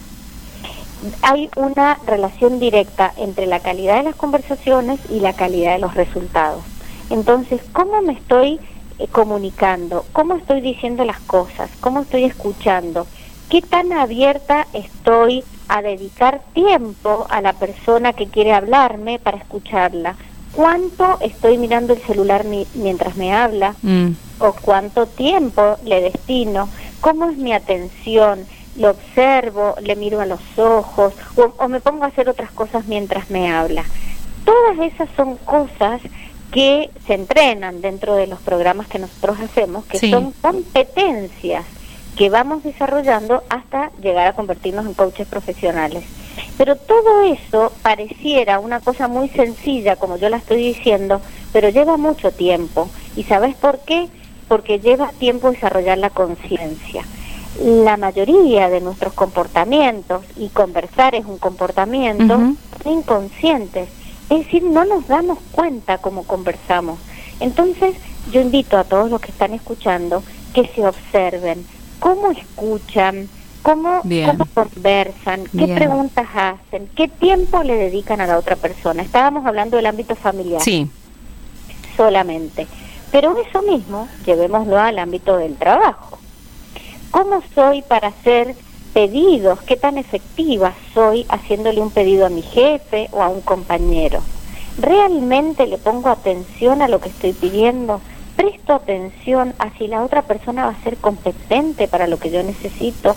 Hay 1.22 1.48
una 1.56 1.98
relación 2.06 2.58
directa 2.58 3.12
entre 3.16 3.46
la 3.46 3.60
calidad 3.60 3.98
de 3.98 4.02
las 4.02 4.16
conversaciones 4.16 5.00
y 5.08 5.20
la 5.20 5.32
calidad 5.32 5.74
de 5.74 5.78
los 5.78 5.94
resultados. 5.94 6.62
Entonces, 7.08 7.60
¿cómo 7.72 8.02
me 8.02 8.12
estoy 8.12 8.60
eh, 8.98 9.06
comunicando? 9.10 10.04
¿Cómo 10.12 10.34
estoy 10.34 10.60
diciendo 10.60 11.04
las 11.04 11.20
cosas? 11.20 11.70
¿Cómo 11.80 12.00
estoy 12.00 12.24
escuchando? 12.24 13.06
Qué 13.48 13.62
tan 13.62 13.92
abierta 13.92 14.66
estoy 14.72 15.44
a 15.68 15.82
dedicar 15.82 16.42
tiempo 16.54 17.26
a 17.28 17.40
la 17.40 17.52
persona 17.54 18.12
que 18.12 18.26
quiere 18.26 18.52
hablarme 18.52 19.18
para 19.18 19.38
escucharla. 19.38 20.16
¿Cuánto 20.52 21.18
estoy 21.20 21.58
mirando 21.58 21.92
el 21.92 22.00
celular 22.00 22.44
mientras 22.74 23.16
me 23.16 23.34
habla? 23.34 23.74
Mm. 23.82 24.10
¿O 24.40 24.52
cuánto 24.52 25.06
tiempo 25.06 25.76
le 25.84 26.00
destino? 26.00 26.68
¿Cómo 27.00 27.30
es 27.30 27.36
mi 27.36 27.52
atención? 27.52 28.46
¿Lo 28.76 28.90
observo? 28.90 29.74
¿Le 29.82 29.96
miro 29.96 30.20
a 30.20 30.26
los 30.26 30.40
ojos? 30.56 31.12
¿O, 31.36 31.68
me 31.68 31.80
pongo 31.80 32.04
a 32.04 32.08
hacer 32.08 32.28
otras 32.28 32.50
cosas 32.52 32.86
mientras 32.86 33.30
me 33.30 33.50
habla? 33.50 33.84
Todas 34.44 34.78
esas 34.92 35.08
son 35.16 35.36
cosas 35.36 36.00
que 36.50 36.90
se 37.06 37.14
entrenan 37.14 37.82
dentro 37.82 38.14
de 38.14 38.26
los 38.26 38.40
programas 38.40 38.88
que 38.88 38.98
nosotros 38.98 39.38
hacemos, 39.40 39.84
que 39.84 39.98
son 40.10 40.32
competencias 40.40 41.66
que 42.18 42.30
vamos 42.30 42.64
desarrollando 42.64 43.44
hasta 43.48 43.92
llegar 44.02 44.26
a 44.26 44.32
convertirnos 44.32 44.84
en 44.84 44.94
coaches 44.94 45.28
profesionales. 45.28 46.02
Pero 46.56 46.74
todo 46.74 47.22
eso 47.22 47.72
pareciera 47.82 48.58
una 48.58 48.80
cosa 48.80 49.06
muy 49.06 49.28
sencilla, 49.28 49.94
como 49.94 50.16
yo 50.16 50.28
la 50.28 50.38
estoy 50.38 50.56
diciendo, 50.56 51.20
pero 51.52 51.68
lleva 51.68 51.96
mucho 51.96 52.32
tiempo. 52.32 52.88
¿Y 53.14 53.22
sabes 53.22 53.54
por 53.54 53.78
qué? 53.80 54.08
Porque 54.48 54.80
lleva 54.80 55.12
tiempo 55.20 55.52
desarrollar 55.52 55.98
la 55.98 56.10
conciencia. 56.10 57.04
La 57.62 57.96
mayoría 57.96 58.68
de 58.68 58.80
nuestros 58.80 59.12
comportamientos, 59.12 60.24
y 60.36 60.48
conversar 60.48 61.14
es 61.14 61.24
un 61.24 61.38
comportamiento, 61.38 62.34
son 62.82 62.92
inconscientes. 62.92 63.88
Es 64.28 64.38
decir, 64.40 64.64
no 64.64 64.84
nos 64.84 65.06
damos 65.06 65.38
cuenta 65.52 65.98
cómo 65.98 66.24
conversamos. 66.24 66.98
Entonces, 67.38 67.94
yo 68.32 68.40
invito 68.40 68.76
a 68.76 68.82
todos 68.82 69.08
los 69.08 69.20
que 69.20 69.30
están 69.30 69.52
escuchando 69.54 70.24
que 70.52 70.66
se 70.74 70.84
observen, 70.84 71.64
cómo 71.98 72.30
escuchan, 72.30 73.28
cómo, 73.62 74.02
conversan, 74.54 75.44
qué 75.56 75.68
preguntas 75.74 76.26
hacen, 76.34 76.88
qué 76.96 77.08
tiempo 77.08 77.62
le 77.62 77.74
dedican 77.74 78.20
a 78.20 78.26
la 78.26 78.38
otra 78.38 78.56
persona. 78.56 79.02
Estábamos 79.02 79.46
hablando 79.46 79.76
del 79.76 79.86
ámbito 79.86 80.16
familiar. 80.16 80.62
Sí. 80.62 80.90
Solamente. 81.96 82.66
Pero 83.10 83.36
eso 83.38 83.62
mismo, 83.62 84.08
llevémoslo 84.26 84.78
al 84.78 84.98
ámbito 84.98 85.36
del 85.36 85.56
trabajo. 85.56 86.18
¿Cómo 87.10 87.42
soy 87.54 87.82
para 87.82 88.08
hacer 88.08 88.54
pedidos? 88.92 89.60
¿Qué 89.62 89.76
tan 89.76 89.96
efectiva 89.96 90.74
soy 90.92 91.24
haciéndole 91.28 91.80
un 91.80 91.90
pedido 91.90 92.26
a 92.26 92.30
mi 92.30 92.42
jefe 92.42 93.08
o 93.12 93.22
a 93.22 93.28
un 93.28 93.40
compañero? 93.40 94.20
¿Realmente 94.78 95.66
le 95.66 95.78
pongo 95.78 96.08
atención 96.10 96.82
a 96.82 96.88
lo 96.88 97.00
que 97.00 97.08
estoy 97.08 97.32
pidiendo? 97.32 98.00
¿Presto 98.38 98.72
atención 98.72 99.52
a 99.58 99.76
si 99.76 99.88
la 99.88 100.04
otra 100.04 100.22
persona 100.22 100.66
va 100.66 100.70
a 100.70 100.82
ser 100.84 100.96
competente 100.98 101.88
para 101.88 102.06
lo 102.06 102.20
que 102.20 102.30
yo 102.30 102.40
necesito? 102.44 103.16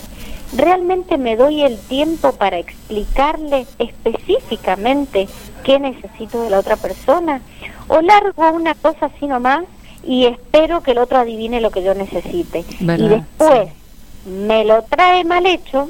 ¿Realmente 0.51 1.19
me 1.19 1.35
doy 1.35 1.61
el 1.61 1.77
tiempo 1.77 2.31
para 2.31 2.57
explicarle 2.57 3.67
específicamente 3.77 5.29
qué 5.63 5.77
necesito 5.77 6.41
de 6.41 6.49
la 6.49 6.57
otra 6.57 6.75
persona? 6.75 7.39
¿O 7.87 8.01
largo 8.01 8.49
una 8.49 8.73
cosa 8.73 9.11
así 9.15 9.27
nomás 9.27 9.65
y 10.03 10.25
espero 10.25 10.81
que 10.81 10.93
el 10.93 10.97
otro 10.97 11.19
adivine 11.19 11.61
lo 11.61 11.69
que 11.69 11.83
yo 11.83 11.93
necesite? 11.93 12.65
Y 12.79 13.07
después 13.07 13.69
me 14.25 14.65
lo 14.65 14.81
trae 14.85 15.23
mal 15.23 15.45
hecho 15.45 15.87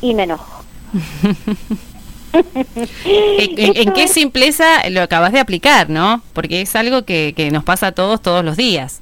y 0.00 0.14
me 0.14 0.24
enojo. 0.24 0.64
¿En, 3.04 3.92
qué 3.92 4.08
simpleza 4.08 4.88
lo 4.90 5.02
acabas 5.02 5.32
de 5.32 5.40
aplicar, 5.40 5.90
no? 5.90 6.22
Porque 6.32 6.62
es 6.62 6.74
algo 6.76 7.04
que, 7.04 7.34
que 7.36 7.50
nos 7.50 7.64
pasa 7.64 7.88
a 7.88 7.92
todos 7.92 8.22
todos 8.22 8.44
los 8.44 8.56
días. 8.56 9.00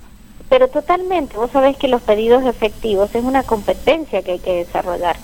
Pero 0.49 0.69
totalmente, 0.69 1.37
vos 1.37 1.51
sabés 1.53 1.77
que 1.77 1.87
los 1.87 2.03
pedidos 2.03 2.45
efectivos 2.45 3.15
es 3.15 3.23
una 3.23 3.45
competencia 3.45 4.23
que 4.23 4.33
hay 4.33 4.39
que 4.41 4.65
desarrollar. 4.65 5.17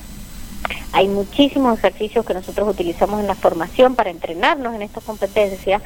Hay 0.92 1.08
muchísimos 1.08 1.78
ejercicios 1.78 2.24
que 2.24 2.32
nosotros 2.34 2.68
utilizamos 2.68 3.20
en 3.20 3.26
la 3.26 3.34
formación 3.34 3.96
para 3.96 4.10
entrenarnos 4.10 4.74
en 4.74 4.82
estas 4.82 5.04
competencias 5.04 5.82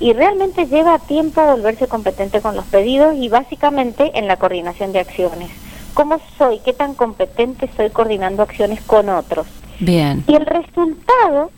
y 0.00 0.12
realmente 0.12 0.66
lleva 0.66 0.98
tiempo 0.98 1.42
volverse 1.44 1.86
competente 1.86 2.40
con 2.40 2.56
los 2.56 2.64
pedidos 2.64 3.14
y 3.16 3.28
básicamente 3.28 4.10
en 4.14 4.26
la 4.26 4.36
coordinación 4.36 4.92
de 4.92 5.00
acciones. 5.00 5.50
¿Cómo 5.94 6.20
soy? 6.38 6.58
¿Qué 6.64 6.72
tan 6.72 6.94
competente 6.94 7.68
soy 7.76 7.90
coordinando 7.90 8.42
acciones 8.42 8.80
con 8.82 9.08
otros? 9.08 9.46
Bien. 9.78 10.24
Y 10.26 10.34
el 10.34 10.46
resultado 10.46 11.50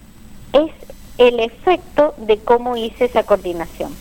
es 0.53 0.71
el 1.19 1.41
efecto 1.41 2.15
de 2.19 2.39
cómo 2.39 2.77
hice 2.77 3.05
esa 3.05 3.23
coordinación. 3.23 3.95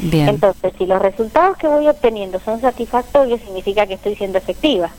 Bien. 0.00 0.28
Entonces, 0.28 0.72
si 0.78 0.86
los 0.86 1.00
resultados 1.00 1.56
que 1.56 1.68
voy 1.68 1.86
obteniendo 1.88 2.40
son 2.40 2.60
satisfactorios, 2.60 3.40
significa 3.40 3.86
que 3.86 3.94
estoy 3.94 4.16
siendo 4.16 4.38
efectiva. 4.38 4.90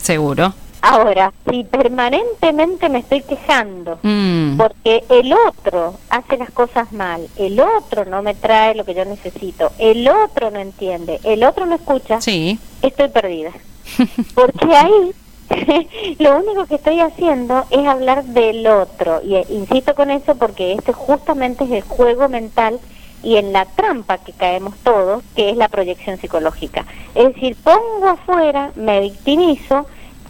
Seguro. 0.00 0.54
Ahora, 0.80 1.32
si 1.50 1.64
permanentemente 1.64 2.88
me 2.88 3.00
estoy 3.00 3.22
quejando 3.22 3.98
mm. 4.02 4.56
porque 4.56 5.04
el 5.08 5.32
otro 5.32 5.98
hace 6.08 6.36
las 6.36 6.50
cosas 6.50 6.92
mal, 6.92 7.28
el 7.36 7.58
otro 7.58 8.04
no 8.04 8.22
me 8.22 8.34
trae 8.34 8.76
lo 8.76 8.84
que 8.84 8.94
yo 8.94 9.04
necesito, 9.04 9.72
el 9.78 10.08
otro 10.08 10.50
no 10.50 10.60
entiende, 10.60 11.18
el 11.24 11.42
otro 11.42 11.66
no 11.66 11.74
escucha, 11.74 12.20
sí. 12.20 12.58
estoy 12.80 13.08
perdida. 13.08 13.50
Porque 14.34 14.76
ahí 14.76 15.12
lo 16.18 16.36
único 16.36 16.66
que 16.66 16.76
estoy 16.76 17.00
haciendo 17.00 17.64
es 17.70 17.86
hablar 17.86 18.24
del 18.24 18.66
otro. 18.66 19.20
Y 19.22 19.36
eh, 19.36 19.46
insisto 19.48 19.94
con 19.94 20.10
eso 20.10 20.34
porque 20.36 20.72
este 20.72 20.92
justamente 20.92 21.64
es 21.64 21.70
el 21.70 21.82
juego 21.82 22.28
mental 22.28 22.78
y 23.22 23.36
en 23.36 23.52
la 23.52 23.64
trampa 23.64 24.18
que 24.18 24.32
caemos 24.32 24.74
todos, 24.82 25.22
que 25.34 25.50
es 25.50 25.56
la 25.56 25.68
proyección 25.68 26.18
psicológica. 26.18 26.84
Es 27.14 27.34
decir, 27.34 27.56
pongo 27.62 28.08
afuera, 28.08 28.70
me 28.76 29.00
victimizo, 29.00 29.86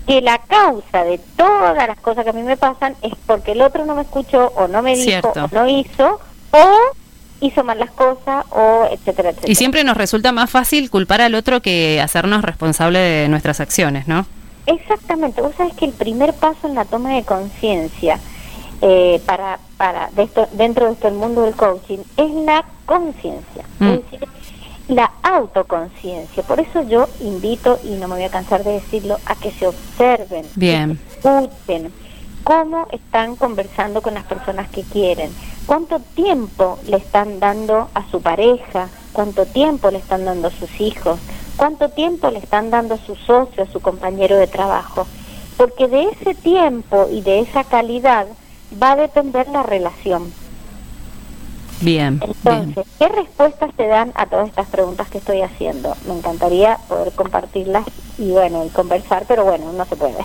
que 0.07 0.23
la 0.23 0.39
causa 0.39 1.05
de 1.05 1.19
todas 1.37 1.87
las 1.87 2.01
cosas 2.01 2.25
que 2.25 2.31
a 2.31 2.33
mí 2.33 2.43
me 2.43 2.57
pasan 2.57 2.97
es 3.03 3.13
porque 3.27 3.53
el 3.53 3.61
otro 3.61 3.85
no 3.85 3.95
me 3.95 4.03
escuchó 4.03 4.53
o 4.57 4.67
no 4.67 4.81
me 4.81 4.97
dijo 4.97 5.29
o 5.35 5.49
no 5.53 5.69
hizo 5.69 6.19
o 6.51 6.75
hizo 7.41 7.63
mal 7.63 7.79
las 7.79 7.91
cosas 7.91 8.47
o 8.51 8.89
etcétera, 8.91 9.31
etcétera. 9.31 9.53
Y 9.53 9.55
siempre 9.55 9.85
nos 9.85 9.99
resulta 9.99 10.33
más 10.33 10.49
fácil 10.49 10.89
culpar 10.89 11.21
al 11.21 11.35
otro 11.35 11.61
que 11.61 12.01
hacernos 12.01 12.43
responsable 12.43 12.99
de 12.99 13.29
nuestras 13.29 13.61
acciones, 13.61 14.09
¿no? 14.09 14.27
Exactamente, 14.69 15.41
vos 15.41 15.55
sabés 15.57 15.75
que 15.75 15.87
el 15.87 15.93
primer 15.93 16.35
paso 16.35 16.69
en 16.69 16.75
la 16.75 16.85
toma 16.85 17.15
de 17.15 17.25
conciencia 17.25 18.21
eh, 18.83 19.19
para, 19.25 19.59
para 19.79 20.11
de 20.11 20.25
esto, 20.25 20.47
dentro 20.53 20.87
de 20.87 20.93
esto 20.93 21.09
el 21.09 21.15
mundo 21.15 21.41
del 21.41 21.55
coaching 21.55 21.99
es 22.19 22.31
la 22.35 22.65
conciencia, 22.85 23.63
es 23.63 23.81
mm. 23.81 23.91
decir, 23.93 24.29
la 24.89 25.11
autoconciencia. 25.23 26.43
Por 26.43 26.61
eso 26.61 26.83
yo 26.83 27.09
invito, 27.21 27.81
y 27.83 27.93
no 27.97 28.09
me 28.09 28.17
voy 28.17 28.25
a 28.25 28.31
cansar 28.31 28.63
de 28.63 28.73
decirlo, 28.73 29.19
a 29.25 29.37
que 29.37 29.51
se 29.53 29.67
observen, 29.67 30.45
Bien. 30.55 30.99
que 30.99 31.15
escuchen 31.15 31.91
cómo 32.45 32.89
están 32.93 33.37
conversando 33.37 34.03
con 34.03 34.13
las 34.13 34.25
personas 34.25 34.69
que 34.69 34.83
quieren, 34.83 35.31
cuánto 35.65 35.99
tiempo 36.15 36.79
le 36.87 36.99
están 36.99 37.41
dando 37.41 37.89
a 37.95 38.07
su 38.11 38.21
pareja, 38.21 38.89
cuánto 39.15 39.47
tiempo 39.47 39.91
le 39.91 39.99
están 39.99 40.27
dando 40.27 40.49
a 40.49 40.51
sus 40.51 40.79
hijos, 40.79 41.19
cuánto 41.59 41.91
tiempo 41.91 42.31
le 42.31 42.39
están 42.39 42.71
dando 42.71 42.95
a 42.95 42.99
su 42.99 43.17
socio, 43.17 43.65
a 43.65 43.67
su 43.71 43.81
compañero 43.81 44.37
de 44.37 44.47
trabajo, 44.47 45.07
porque 45.59 45.89
de 45.89 46.05
ese 46.05 46.35
tiempo 46.35 47.09
y 47.11 47.21
de 47.21 47.41
esa 47.41 47.65
calidad 47.65 48.27
va 48.81 48.93
a 48.93 48.97
depender 48.97 49.49
la 49.49 49.65
relación. 49.65 50.33
Bien. 51.81 52.21
Entonces, 52.23 52.87
¿qué 52.99 53.09
respuestas 53.09 53.73
te 53.77 53.87
dan 53.87 54.13
a 54.15 54.27
todas 54.27 54.49
estas 54.49 54.67
preguntas 54.67 55.09
que 55.09 55.19
estoy 55.19 55.43
haciendo? 55.43 55.97
Me 56.07 56.15
encantaría 56.15 56.79
poder 56.89 57.13
compartirlas 57.13 57.85
y 58.19 58.31
bueno, 58.31 58.65
y 58.65 58.69
conversar, 58.71 59.25
pero 59.29 59.45
bueno, 59.45 59.73
no 59.73 59.85
se 59.85 59.95
puede. 59.95 60.17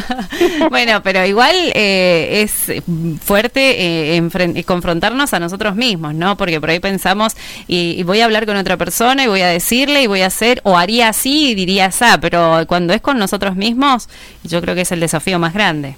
bueno, 0.70 1.02
pero 1.02 1.24
igual 1.26 1.56
eh, 1.74 2.42
es 2.42 2.82
fuerte 3.20 4.16
eh, 4.16 4.30
eh, 4.32 4.64
confrontarnos 4.64 5.34
a 5.34 5.40
nosotros 5.40 5.74
mismos, 5.74 6.14
¿no? 6.14 6.36
Porque 6.36 6.60
por 6.60 6.70
ahí 6.70 6.78
pensamos, 6.78 7.36
y, 7.66 8.02
voy 8.04 8.20
a 8.20 8.26
hablar 8.26 8.46
con 8.46 8.56
otra 8.56 8.76
persona 8.76 9.24
y 9.24 9.26
voy 9.26 9.42
a 9.42 9.48
decirle 9.48 10.02
y 10.02 10.06
voy 10.06 10.22
a 10.22 10.26
hacer, 10.26 10.60
o 10.64 10.76
haría 10.76 11.08
así 11.08 11.50
y 11.50 11.54
diría 11.54 11.86
así, 11.86 12.04
pero 12.20 12.64
cuando 12.68 12.92
es 12.92 13.00
con 13.00 13.18
nosotros 13.18 13.56
mismos, 13.56 14.08
yo 14.44 14.60
creo 14.60 14.74
que 14.74 14.82
es 14.82 14.92
el 14.92 15.00
desafío 15.00 15.38
más 15.38 15.52
grande. 15.52 15.96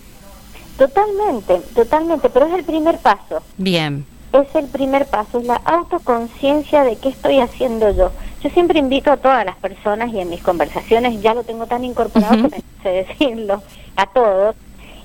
Totalmente, 0.78 1.60
totalmente, 1.74 2.28
pero 2.30 2.46
es 2.46 2.54
el 2.54 2.64
primer 2.64 2.98
paso. 2.98 3.42
Bien 3.58 4.04
es 4.42 4.54
el 4.54 4.66
primer 4.66 5.06
paso, 5.06 5.38
es 5.38 5.46
la 5.46 5.60
autoconciencia 5.64 6.84
de 6.84 6.96
qué 6.96 7.10
estoy 7.10 7.40
haciendo 7.40 7.90
yo. 7.90 8.10
Yo 8.42 8.50
siempre 8.50 8.78
invito 8.78 9.12
a 9.12 9.16
todas 9.16 9.44
las 9.44 9.56
personas 9.56 10.12
y 10.12 10.20
en 10.20 10.28
mis 10.28 10.42
conversaciones 10.42 11.22
ya 11.22 11.34
lo 11.34 11.44
tengo 11.44 11.66
tan 11.66 11.84
incorporado 11.84 12.36
que 12.36 12.42
me 12.42 12.62
sé 12.82 13.06
decirlo 13.08 13.62
a 13.96 14.06
todos 14.06 14.56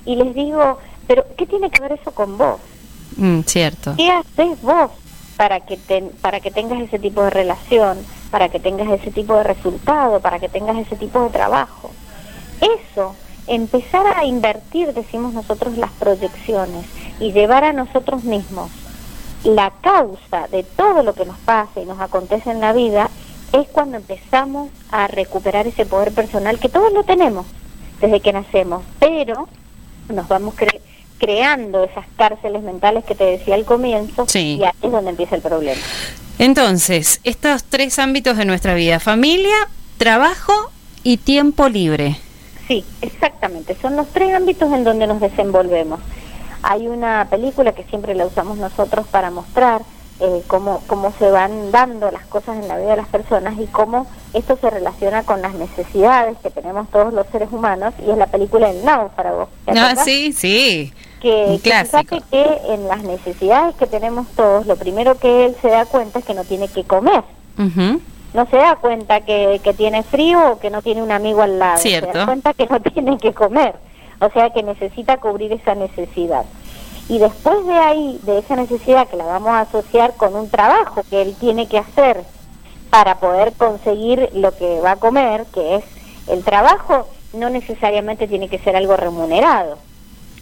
y 0.04 0.16
les 0.16 0.34
digo, 0.34 0.78
pero 1.06 1.24
¿qué 1.36 1.46
tiene 1.46 1.70
que 1.70 1.80
ver 1.80 1.92
eso 1.92 2.10
con 2.10 2.36
vos? 2.36 2.60
Mm, 3.16 3.40
cierto. 3.40 3.94
¿Qué 3.96 4.10
haces 4.10 4.60
vos 4.62 4.90
para 5.36 5.60
que 5.60 5.78
para 6.20 6.40
que 6.40 6.50
tengas 6.50 6.80
ese 6.80 6.98
tipo 6.98 7.22
de 7.22 7.30
relación, 7.30 7.98
para 8.30 8.48
que 8.48 8.60
tengas 8.60 8.88
ese 8.88 9.10
tipo 9.10 9.34
de 9.36 9.44
resultado, 9.44 10.20
para 10.20 10.38
que 10.38 10.48
tengas 10.48 10.76
ese 10.76 10.96
tipo 10.96 11.22
de 11.22 11.30
trabajo? 11.30 11.90
Eso, 12.60 13.14
empezar 13.46 14.06
a 14.18 14.24
invertir, 14.24 14.92
decimos 14.92 15.32
nosotros, 15.32 15.76
las 15.78 15.90
proyecciones 15.92 16.84
y 17.18 17.32
llevar 17.32 17.64
a 17.64 17.72
nosotros 17.72 18.24
mismos 18.24 18.70
la 19.44 19.70
causa 19.80 20.48
de 20.48 20.62
todo 20.62 21.02
lo 21.02 21.14
que 21.14 21.24
nos 21.24 21.38
pasa 21.38 21.80
y 21.80 21.86
nos 21.86 22.00
acontece 22.00 22.50
en 22.50 22.60
la 22.60 22.72
vida 22.72 23.10
es 23.52 23.68
cuando 23.68 23.96
empezamos 23.96 24.70
a 24.90 25.06
recuperar 25.08 25.66
ese 25.66 25.86
poder 25.86 26.12
personal 26.12 26.58
que 26.58 26.68
todos 26.68 26.92
lo 26.92 27.04
tenemos 27.04 27.46
desde 28.00 28.20
que 28.20 28.32
nacemos, 28.32 28.82
pero 28.98 29.48
nos 30.08 30.28
vamos 30.28 30.54
creando 31.18 31.84
esas 31.84 32.06
cárceles 32.16 32.62
mentales 32.62 33.04
que 33.04 33.14
te 33.14 33.24
decía 33.24 33.54
al 33.54 33.64
comienzo 33.64 34.26
y 34.34 34.62
ahí 34.62 34.72
es 34.82 34.92
donde 34.92 35.10
empieza 35.10 35.36
el 35.36 35.42
problema. 35.42 35.80
Entonces, 36.38 37.20
estos 37.24 37.64
tres 37.64 37.98
ámbitos 37.98 38.36
de 38.36 38.46
nuestra 38.46 38.74
vida, 38.74 39.00
familia, 39.00 39.68
trabajo 39.98 40.52
y 41.02 41.18
tiempo 41.18 41.68
libre. 41.68 42.16
Sí, 42.66 42.84
exactamente, 43.02 43.76
son 43.82 43.96
los 43.96 44.08
tres 44.08 44.34
ámbitos 44.34 44.72
en 44.72 44.84
donde 44.84 45.06
nos 45.06 45.20
desenvolvemos. 45.20 46.00
Hay 46.62 46.88
una 46.88 47.26
película 47.30 47.72
que 47.72 47.84
siempre 47.84 48.14
la 48.14 48.26
usamos 48.26 48.58
nosotros 48.58 49.06
para 49.08 49.30
mostrar 49.30 49.82
eh, 50.22 50.42
cómo, 50.48 50.82
cómo 50.86 51.14
se 51.18 51.30
van 51.30 51.70
dando 51.70 52.10
las 52.10 52.26
cosas 52.26 52.58
en 52.58 52.68
la 52.68 52.76
vida 52.76 52.90
de 52.90 52.96
las 52.96 53.08
personas 53.08 53.58
y 53.58 53.66
cómo 53.66 54.06
esto 54.34 54.58
se 54.60 54.68
relaciona 54.68 55.22
con 55.22 55.40
las 55.40 55.54
necesidades 55.54 56.36
que 56.42 56.50
tenemos 56.50 56.90
todos 56.90 57.14
los 57.14 57.26
seres 57.28 57.48
humanos 57.50 57.94
y 58.06 58.10
es 58.10 58.18
la 58.18 58.26
película 58.26 58.68
El 58.68 58.84
náufrago. 58.84 59.48
No, 59.66 59.96
sí, 60.04 60.34
sí. 60.34 60.92
Que, 61.22 61.58
que 61.62 62.22
que 62.30 62.60
en 62.68 62.86
las 62.86 63.02
necesidades 63.02 63.74
que 63.76 63.86
tenemos 63.86 64.26
todos, 64.36 64.66
lo 64.66 64.76
primero 64.76 65.18
que 65.18 65.46
él 65.46 65.56
se 65.62 65.68
da 65.68 65.86
cuenta 65.86 66.18
es 66.18 66.24
que 66.26 66.34
no 66.34 66.44
tiene 66.44 66.68
que 66.68 66.84
comer. 66.84 67.24
No 68.34 68.46
se 68.50 68.56
da 68.56 68.76
cuenta 68.76 69.22
que, 69.22 69.60
que 69.64 69.72
tiene 69.72 70.02
frío 70.02 70.52
o 70.52 70.58
que 70.58 70.68
no 70.68 70.82
tiene 70.82 71.02
un 71.02 71.12
amigo 71.12 71.40
al 71.40 71.58
lado. 71.58 71.78
Cierto. 71.78 72.12
Se 72.12 72.18
da 72.18 72.26
cuenta 72.26 72.52
que 72.52 72.66
no 72.66 72.80
tiene 72.92 73.16
que 73.16 73.32
comer 73.32 73.74
o 74.20 74.30
sea 74.30 74.50
que 74.50 74.62
necesita 74.62 75.16
cubrir 75.16 75.52
esa 75.52 75.74
necesidad. 75.74 76.44
Y 77.08 77.18
después 77.18 77.66
de 77.66 77.74
ahí, 77.74 78.20
de 78.22 78.38
esa 78.38 78.54
necesidad 78.54 79.08
que 79.08 79.16
la 79.16 79.24
vamos 79.24 79.48
a 79.48 79.60
asociar 79.62 80.14
con 80.14 80.36
un 80.36 80.48
trabajo 80.48 81.02
que 81.10 81.22
él 81.22 81.34
tiene 81.40 81.66
que 81.66 81.78
hacer 81.78 82.22
para 82.90 83.18
poder 83.18 83.52
conseguir 83.54 84.30
lo 84.34 84.56
que 84.56 84.80
va 84.80 84.92
a 84.92 84.96
comer, 84.96 85.46
que 85.52 85.76
es 85.76 85.84
el 86.28 86.44
trabajo, 86.44 87.08
no 87.32 87.50
necesariamente 87.50 88.28
tiene 88.28 88.48
que 88.48 88.58
ser 88.58 88.76
algo 88.76 88.96
remunerado. 88.96 89.78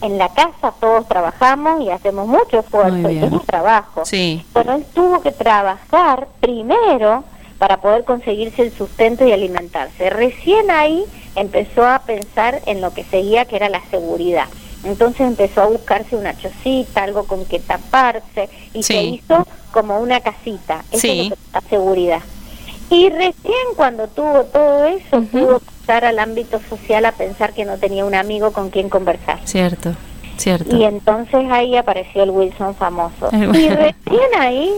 En 0.01 0.19
la 0.19 0.29
casa 0.29 0.73
todos 0.79 1.09
trabajamos 1.09 1.81
y 1.81 1.91
hacemos 1.91 2.27
mucho 2.27 2.61
esfuerzo 2.61 3.11
y 3.11 3.19
es 3.19 3.33
un 3.33 3.41
trabajo. 3.41 4.05
Sí. 4.05 4.45
Pero 4.53 4.75
él 4.75 4.85
tuvo 4.95 5.21
que 5.21 5.33
trabajar 5.33 6.29
primero 6.41 7.25
para 7.59 7.81
poder 7.81 8.05
conseguirse 8.05 8.63
el 8.63 8.73
sustento 8.73 9.27
y 9.27 9.33
alimentarse. 9.33 10.11
Recién 10.11 10.71
ahí 10.71 11.05
empezó 11.35 11.85
a 11.87 12.01
pensar 12.01 12.61
en 12.67 12.81
lo 12.81 12.93
que 12.95 13.05
seguía, 13.05 13.45
que 13.45 13.57
era 13.57 13.69
la 13.69 13.83
seguridad. 13.91 14.47
Entonces 14.85 15.23
empezó 15.23 15.63
a 15.63 15.67
buscarse 15.67 16.15
una 16.15 16.37
chocita, 16.39 17.03
algo 17.03 17.25
con 17.25 17.45
que 17.47 17.59
taparse, 17.59 18.49
y 18.73 18.83
Sí. 18.83 18.93
se 18.95 19.03
hizo 19.03 19.47
como 19.73 19.99
una 19.99 20.21
casita. 20.21 20.85
Eso 20.93 21.01
Sí. 21.01 21.21
es 21.21 21.31
lo 21.31 21.37
que 21.37 21.43
da 21.53 21.61
seguridad. 21.69 22.21
Y 22.91 23.11
recién 23.11 23.75
cuando 23.77 24.07
tuvo 24.09 24.45
todo 24.45 24.85
eso, 24.87 25.21
pudo 25.31 25.61
pasar 25.61 26.05
al 26.07 26.19
ámbito 26.19 26.61
social 26.71 27.05
a 27.05 27.13
pensar 27.13 27.53
que 27.53 27.65
no 27.65 27.77
tenía 27.77 28.05
un 28.05 28.15
amigo 28.15 28.53
con 28.53 28.71
quien 28.71 28.89
conversar. 28.89 29.41
Cierto, 29.45 29.95
cierto. 30.39 30.75
Y 30.75 30.85
entonces 30.85 31.51
ahí 31.51 31.77
apareció 31.77 32.23
el 32.23 32.31
Wilson 32.31 32.75
famoso. 32.77 33.29
Y 33.33 33.69
recién 33.69 34.31
ahí 34.39 34.73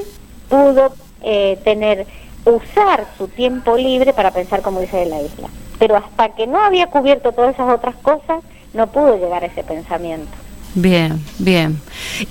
pudo 0.49 0.93
eh, 1.23 1.59
tener, 1.63 2.07
usar 2.45 3.07
su 3.17 3.29
tiempo 3.29 3.77
libre 3.77 4.13
para 4.13 4.31
pensar 4.31 4.63
como 4.63 4.81
dice 4.81 4.99
de 4.99 5.07
la 5.07 5.23
isla. 5.23 5.49
Pero 5.79 5.97
hasta 5.97 6.31
que 6.31 6.47
no 6.47 6.63
había 6.63 6.89
cubierto 6.89 7.33
todas 7.33 7.55
esas 7.55 7.73
otras 7.73 7.97
cosas, 7.97 8.43
no 8.75 8.87
pudo 8.89 9.17
llegar 9.17 9.43
a 9.43 9.47
ese 9.47 9.63
pensamiento. 9.63 10.31
Bien, 10.75 11.21
bien. 11.39 11.81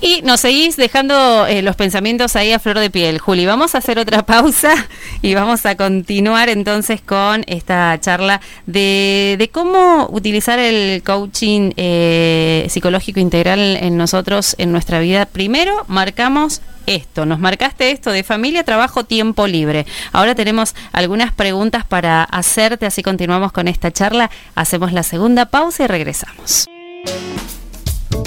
Y 0.00 0.22
nos 0.22 0.40
seguís 0.40 0.76
dejando 0.76 1.46
eh, 1.46 1.60
los 1.60 1.76
pensamientos 1.76 2.36
ahí 2.36 2.52
a 2.52 2.58
flor 2.58 2.78
de 2.78 2.88
piel. 2.88 3.18
Juli, 3.18 3.44
vamos 3.44 3.74
a 3.74 3.78
hacer 3.78 3.98
otra 3.98 4.22
pausa 4.26 4.72
y 5.20 5.34
vamos 5.34 5.66
a 5.66 5.76
continuar 5.76 6.48
entonces 6.48 7.02
con 7.02 7.44
esta 7.46 7.98
charla 8.00 8.40
de, 8.64 9.36
de 9.38 9.48
cómo 9.50 10.08
utilizar 10.10 10.58
el 10.58 11.02
coaching 11.02 11.72
eh, 11.76 12.66
psicológico 12.70 13.20
integral 13.20 13.76
en 13.76 13.98
nosotros, 13.98 14.54
en 14.56 14.72
nuestra 14.72 15.00
vida. 15.00 15.26
Primero, 15.26 15.84
marcamos 15.86 16.62
esto, 16.86 17.26
nos 17.26 17.40
marcaste 17.40 17.90
esto 17.90 18.10
de 18.10 18.22
familia, 18.22 18.64
trabajo, 18.64 19.04
tiempo 19.04 19.46
libre. 19.46 19.84
Ahora 20.12 20.34
tenemos 20.34 20.74
algunas 20.92 21.32
preguntas 21.32 21.84
para 21.84 22.24
hacerte, 22.24 22.86
así 22.86 23.02
continuamos 23.02 23.52
con 23.52 23.68
esta 23.68 23.90
charla. 23.90 24.30
Hacemos 24.54 24.94
la 24.94 25.02
segunda 25.02 25.44
pausa 25.44 25.84
y 25.84 25.86
regresamos. 25.88 26.66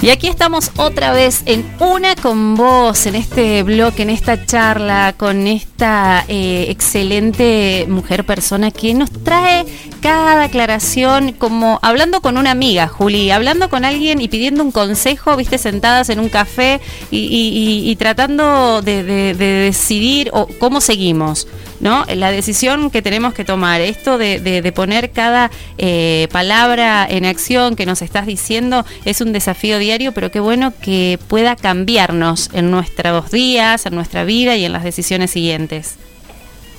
Y 0.03 0.09
aquí 0.09 0.27
estamos 0.27 0.71
otra 0.75 1.13
vez 1.13 1.43
en 1.45 1.65
una 1.79 2.17
con 2.17 2.55
vos, 2.55 3.05
en 3.05 3.15
este 3.15 3.63
bloque, 3.63 4.01
en 4.03 4.09
esta 4.09 4.45
charla, 4.45 5.15
con 5.17 5.47
esta 5.47 6.25
eh, 6.27 6.65
excelente 6.67 7.85
mujer 7.87 8.25
persona 8.25 8.69
que 8.69 8.93
nos 8.93 9.09
trae 9.23 9.65
cada 10.01 10.43
aclaración, 10.43 11.31
como 11.31 11.79
hablando 11.81 12.19
con 12.19 12.37
una 12.37 12.51
amiga, 12.51 12.89
Juli, 12.89 13.31
hablando 13.31 13.69
con 13.69 13.85
alguien 13.85 14.19
y 14.19 14.27
pidiendo 14.27 14.61
un 14.61 14.73
consejo, 14.73 15.37
viste, 15.37 15.57
sentadas 15.57 16.09
en 16.09 16.19
un 16.19 16.27
café 16.27 16.81
y, 17.09 17.95
tratando 17.97 18.81
de, 18.81 19.03
de- 19.03 19.33
de 19.35 19.45
decidir 19.45 20.31
cómo 20.59 20.81
seguimos. 20.81 21.47
¿No? 21.83 22.05
La 22.15 22.31
decisión 22.31 22.89
que 22.89 23.01
tenemos 23.03 23.33
que 23.35 23.43
tomar, 23.45 23.81
esto 23.81 24.17
de, 24.17 24.39
de- 24.39 24.61
de 24.63 24.71
poner 24.71 25.11
cada 25.11 25.51
eh, 25.77 26.27
palabra 26.31 27.05
en 27.07 27.25
acción 27.25 27.75
que 27.75 27.85
nos 27.85 28.01
estás 28.01 28.25
diciendo 28.25 28.85
es 29.05 29.21
un 29.21 29.33
desafío 29.33 29.77
diario, 29.77 30.13
pero 30.13 30.31
qué 30.31 30.39
bueno 30.39 30.73
que 30.81 31.19
pueda 31.27 31.55
cambiarnos 31.55 32.49
en 32.53 32.71
nuestros 32.71 33.29
días, 33.29 33.85
en 33.85 33.93
nuestra 33.95 34.23
vida 34.23 34.55
y 34.55 34.65
en 34.65 34.71
las 34.73 34.83
decisiones 34.83 35.29
siguientes. 35.31 35.97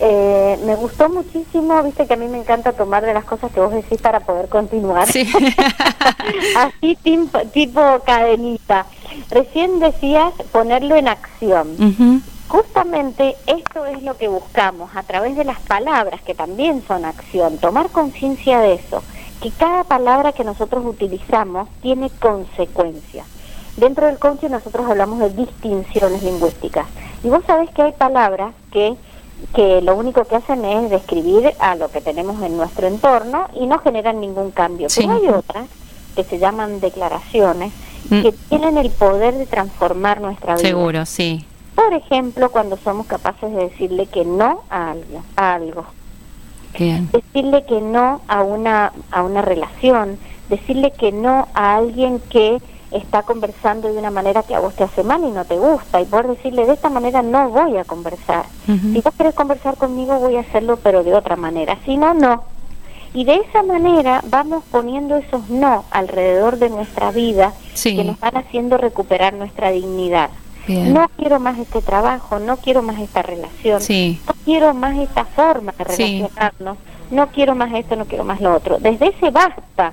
Eh, 0.01 0.59
me 0.67 0.75
gustó 0.75 1.09
muchísimo, 1.09 1.81
viste 1.85 2.07
que 2.07 2.15
a 2.15 2.17
mí 2.17 2.27
me 2.27 2.39
encanta 2.39 2.73
tomar 2.73 3.05
de 3.05 3.15
las 3.15 3.25
cosas 3.25 3.53
que 3.53 3.61
vos 3.61 3.73
decís 3.73 4.01
para 4.01 4.19
poder 4.21 4.49
continuar. 4.49 5.07
Sí. 5.07 5.23
Así 6.57 6.97
tipo, 7.03 7.39
tipo 7.53 7.81
cadenita. 8.05 8.87
Recién 9.31 9.79
decías 9.81 10.33
ponerlo 10.51 10.97
en 10.97 11.09
acción. 11.09 11.69
Ujú. 11.79 12.21
Justamente 12.55 13.35
esto 13.49 13.85
es 13.85 14.05
lo 14.05 14.17
que 14.17 14.29
buscamos 14.29 14.95
a 14.95 15.03
través 15.03 15.35
de 15.37 15.43
las 15.43 15.59
palabras, 15.59 16.23
que 16.23 16.37
también 16.37 16.85
son 16.87 17.05
acción, 17.05 17.59
tomar 17.59 17.91
conciencia 17.91 18.61
de 18.61 18.75
eso, 18.75 19.03
que 19.43 19.51
cada 19.51 19.83
palabra 19.83 20.31
que 20.31 20.45
nosotros 20.45 20.87
utilizamos 20.87 21.69
tiene 21.83 22.11
consecuencias. 22.11 23.27
Dentro 23.77 24.07
del 24.07 24.21
coaching 24.21 24.51
nosotros 24.51 24.89
hablamos 24.89 25.19
de 25.19 25.31
distinciones 25.31 26.23
lingüísticas. 26.23 26.87
Y 27.25 27.29
vos 27.29 27.43
sabés 27.45 27.71
que 27.71 27.83
hay 27.83 27.93
palabras 27.93 28.55
que, 28.71 28.95
que 29.53 29.83
lo 29.83 29.97
único 29.97 30.23
que 30.23 30.37
hacen 30.37 30.65
es 30.65 30.91
describir 30.91 31.55
a 31.59 31.75
lo 31.75 31.88
que 31.90 32.01
tenemos 32.01 32.40
en 32.40 32.57
nuestro 32.57 32.87
entorno 32.87 33.49
y 33.55 33.67
no 33.67 33.81
generan 33.81 34.21
ningún 34.21 34.53
cambio. 34.53 34.88
Sí. 34.88 35.01
Pero 35.01 35.14
hay 35.14 35.29
otras 35.29 35.67
que 36.14 36.23
se 36.23 36.38
llaman 36.38 36.79
declaraciones 36.79 37.73
Mm. 38.11 38.23
que 38.23 38.33
tienen 38.33 38.79
el 38.79 38.90
poder 38.90 39.35
de 39.35 39.47
transformar 39.47 40.21
nuestra 40.21 40.57
vida. 40.57 40.69
Seguro, 40.69 41.07
sí. 41.07 41.45
Por 41.85 41.92
ejemplo, 41.92 42.51
cuando 42.51 42.79
somos 42.79 43.07
capaces 43.07 43.53
de 43.53 43.68
decirle 43.68 44.07
que 44.07 44.25
no 44.25 44.62
a 44.70 44.92
algo, 44.92 45.23
a 45.37 45.55
algo, 45.55 45.85
Bien. 46.79 47.11
decirle 47.12 47.64
que 47.66 47.81
no 47.81 48.23
a 48.27 48.42
una 48.42 48.92
a 49.11 49.23
una 49.23 49.42
relación, 49.42 50.18
decirle 50.49 50.92
que 50.92 51.12
no 51.12 51.47
a 51.53 51.77
alguien 51.77 52.20
que 52.31 52.59
está 52.90 53.23
conversando 53.23 53.92
de 53.92 53.99
una 53.99 54.11
manera 54.11 54.42
que 54.44 54.55
a 54.55 54.61
vos 54.61 54.75
te 54.75 54.85
hace 54.85 55.03
mal 55.03 55.23
y 55.25 55.31
no 55.31 55.44
te 55.44 55.57
gusta 55.59 56.01
y 56.01 56.05
poder 56.07 56.29
decirle 56.29 56.64
de 56.64 56.73
esta 56.73 56.88
manera 56.88 57.20
no 57.23 57.51
voy 57.51 57.77
a 57.77 57.85
conversar. 57.85 58.47
Si 58.66 59.01
vos 59.03 59.12
querés 59.18 59.35
conversar 59.35 59.77
conmigo 59.77 60.18
voy 60.20 60.37
a 60.37 60.40
hacerlo 60.40 60.79
pero 60.83 61.03
de 61.05 61.14
otra 61.14 61.37
manera, 61.37 61.77
si 61.85 61.97
no 61.99 62.14
no. 62.14 62.44
Y 63.12 63.25
de 63.25 63.37
esa 63.37 63.62
manera 63.62 64.23
vamos 64.29 64.64
poniendo 64.70 65.16
esos 65.16 65.49
no 65.51 65.85
alrededor 65.90 66.57
de 66.59 66.70
nuestra 66.70 67.11
vida 67.11 67.53
Sí. 67.75 67.94
que 67.94 68.05
nos 68.05 68.18
van 68.20 68.37
haciendo 68.38 68.79
recuperar 68.79 69.35
nuestra 69.35 69.70
dignidad. 69.70 70.31
Bien. 70.66 70.94
No 70.94 71.09
quiero 71.16 71.40
más 71.40 71.59
este 71.59 71.83
trabajo, 71.83 72.38
no 72.38 72.57
quiero 72.57 72.83
más 72.83 72.98
esta 73.00 73.22
relación, 73.22 73.81
Sí. 73.81 74.20
no 74.27 74.35
quiero 74.44 74.74
más 74.74 74.96
esta 74.96 75.24
forma 75.24 75.72
de 75.72 75.85
Sí. 75.94 76.03
relacionarnos, 76.18 76.79
no 77.11 77.27
quiero 77.29 77.55
más 77.55 77.72
esto, 77.74 77.96
no 77.96 78.07
quiero 78.07 78.24
más 78.24 78.40
lo 78.40 78.55
otro. 78.55 78.79
Desde 78.79 79.09
ese 79.09 79.31
basta 79.31 79.92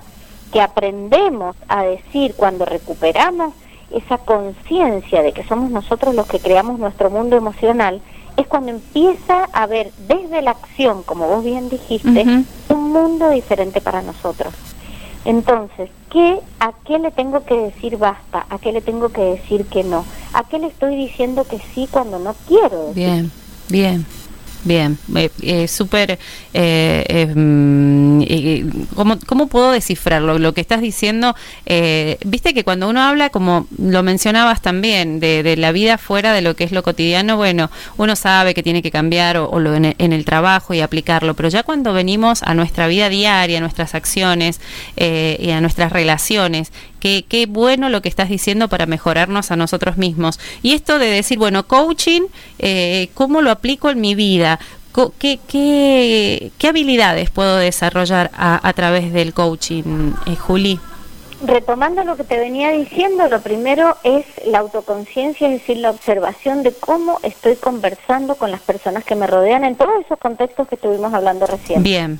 que 0.51 0.62
aprendemos 0.62 1.55
a 1.67 1.84
decir 1.84 2.34
cuando 2.36 2.65
recuperamos 2.65 3.53
esa 3.91 4.17
conciencia 4.19 5.21
de 5.21 5.34
que 5.34 5.43
somos 5.43 5.69
nosotros 5.71 6.15
los 6.15 6.27
que 6.27 6.39
creamos 6.39 6.79
nuestro 6.79 7.10
mundo 7.10 7.36
emocional, 7.36 8.01
es 8.38 8.47
cuando 8.47 8.71
empieza 8.71 9.49
a 9.51 9.63
haber 9.63 9.91
desde 10.07 10.41
la 10.41 10.51
acción, 10.51 11.03
como 11.03 11.27
vos 11.27 11.43
bien 11.43 11.69
dijiste, 11.69 12.25
un 12.69 12.91
mundo 12.93 13.29
diferente 13.29 13.81
para 13.81 14.01
nosotros. 14.01 14.53
Entonces, 15.25 15.89
¿qué, 16.10 16.39
¿a 16.60 16.73
qué 16.86 16.99
le 16.99 17.12
tengo 17.12 17.43
que 17.45 17.55
decir 17.55 17.97
basta? 17.97 18.45
¿A 18.49 18.57
qué 18.57 18.71
le 18.71 18.81
tengo 18.81 19.10
que 19.10 19.21
decir 19.21 19.65
que 19.65 19.84
no? 19.84 20.03
¿A 20.34 20.43
qué 20.45 20.60
le 20.60 20.67
estoy 20.67 20.95
diciendo 20.95 21.45
que 21.45 21.60
sí 21.73 21.88
cuando 21.91 22.17
no 22.19 22.36
quiero? 22.47 22.93
Bien, 22.93 23.31
bien, 23.69 24.05
bien. 24.63 24.97
Eh, 25.15 25.30
eh, 25.41 25.67
Súper. 25.67 26.19
Eh, 26.54 27.06
eh, 27.08 27.34
mm, 27.34 28.24
¿cómo, 28.95 29.17
¿Cómo 29.26 29.47
puedo 29.47 29.71
descifrarlo? 29.71 30.38
Lo 30.39 30.54
que 30.54 30.62
estás 30.62 30.82
diciendo, 30.82 31.36
eh, 31.65 32.17
viste 32.26 32.54
que 32.54 32.63
cuando 32.63 32.89
uno 32.89 33.02
habla, 33.02 33.30
como 33.30 33.67
lo 33.78 34.04
mencionabas 34.04 34.62
también, 34.62 35.19
de, 35.19 35.56
la 35.58 35.71
vida 35.71 35.97
fuera 35.97 36.34
de 36.34 36.41
lo 36.41 36.56
que 36.56 36.63
es 36.63 36.71
lo 36.71 36.84
cotidiano, 36.84 37.38
bueno, 37.38 37.69
uno 37.97 38.15
sabe 38.15 38.54
que 38.54 38.63
tiene 38.63 38.82
que 38.82 38.91
cambiar 38.91 39.38
o, 39.38 39.60
lo 39.60 39.76
en, 39.76 39.86
el, 39.86 39.95
en 39.97 40.13
el 40.13 40.26
trabajo 40.26 40.74
y 40.74 40.82
aplicarlo, 40.82 41.36
pero 41.36 41.50
ya 41.50 41.63
cuando 41.63 41.93
venimos 41.93 42.43
a 42.43 42.54
nuestra 42.54 42.88
vida 42.88 43.10
diaria, 43.10 43.58
a 43.58 43.62
nuestras 43.62 43.95
acciones 43.95 44.60
eh, 44.97 45.38
y 45.39 45.52
a 45.52 45.62
nuestras 45.62 45.91
relaciones, 45.91 46.71
qué, 47.00 47.26
qué 47.28 47.45
bueno 47.45 47.89
lo 47.89 48.02
que 48.02 48.10
estás 48.10 48.30
diciendo 48.30 48.67
para 48.67 48.86
mejorarnos 48.86 49.52
a 49.52 49.56
nosotros 49.56 49.97
mismos. 49.97 50.39
Y 50.62 50.74
esto 50.74 51.00
de 51.00 51.08
decir, 51.08 51.38
bueno, 51.38 51.67
coaching, 51.67 52.24
¿cómo 53.13 53.41
lo 53.41 53.52
aplico 53.52 53.89
en 53.89 54.02
mi 54.02 54.15
vida? 54.15 54.50
¿Qué, 55.19 55.39
qué, 55.47 56.51
qué 56.58 56.67
habilidades 56.67 57.30
puedo 57.30 57.58
desarrollar 57.58 58.30
a, 58.34 58.67
a 58.67 58.73
través 58.73 59.13
del 59.13 59.34
coaching, 59.34 60.13
eh, 60.25 60.36
Juli? 60.36 60.80
Retomando 61.43 62.04
lo 62.04 62.17
que 62.17 62.23
te 62.23 62.38
venía 62.38 62.69
diciendo, 62.71 63.27
lo 63.27 63.41
primero 63.41 63.97
es 64.04 64.25
la 64.45 64.60
autoconciencia, 64.60 65.47
es 65.47 65.54
decir, 65.54 65.77
la 65.77 65.89
observación 65.89 66.62
de 66.62 66.71
cómo 66.71 67.19
estoy 67.23 67.56
conversando 67.56 68.36
con 68.36 68.51
las 68.51 68.62
personas 68.62 69.04
que 69.04 69.15
me 69.15 69.25
rodean 69.25 69.63
en 69.63 69.75
todos 69.75 70.06
esos 70.06 70.19
contextos 70.19 70.67
que 70.67 70.75
estuvimos 70.75 71.13
hablando 71.13 71.47
recién. 71.47 71.82
Bien, 71.82 72.19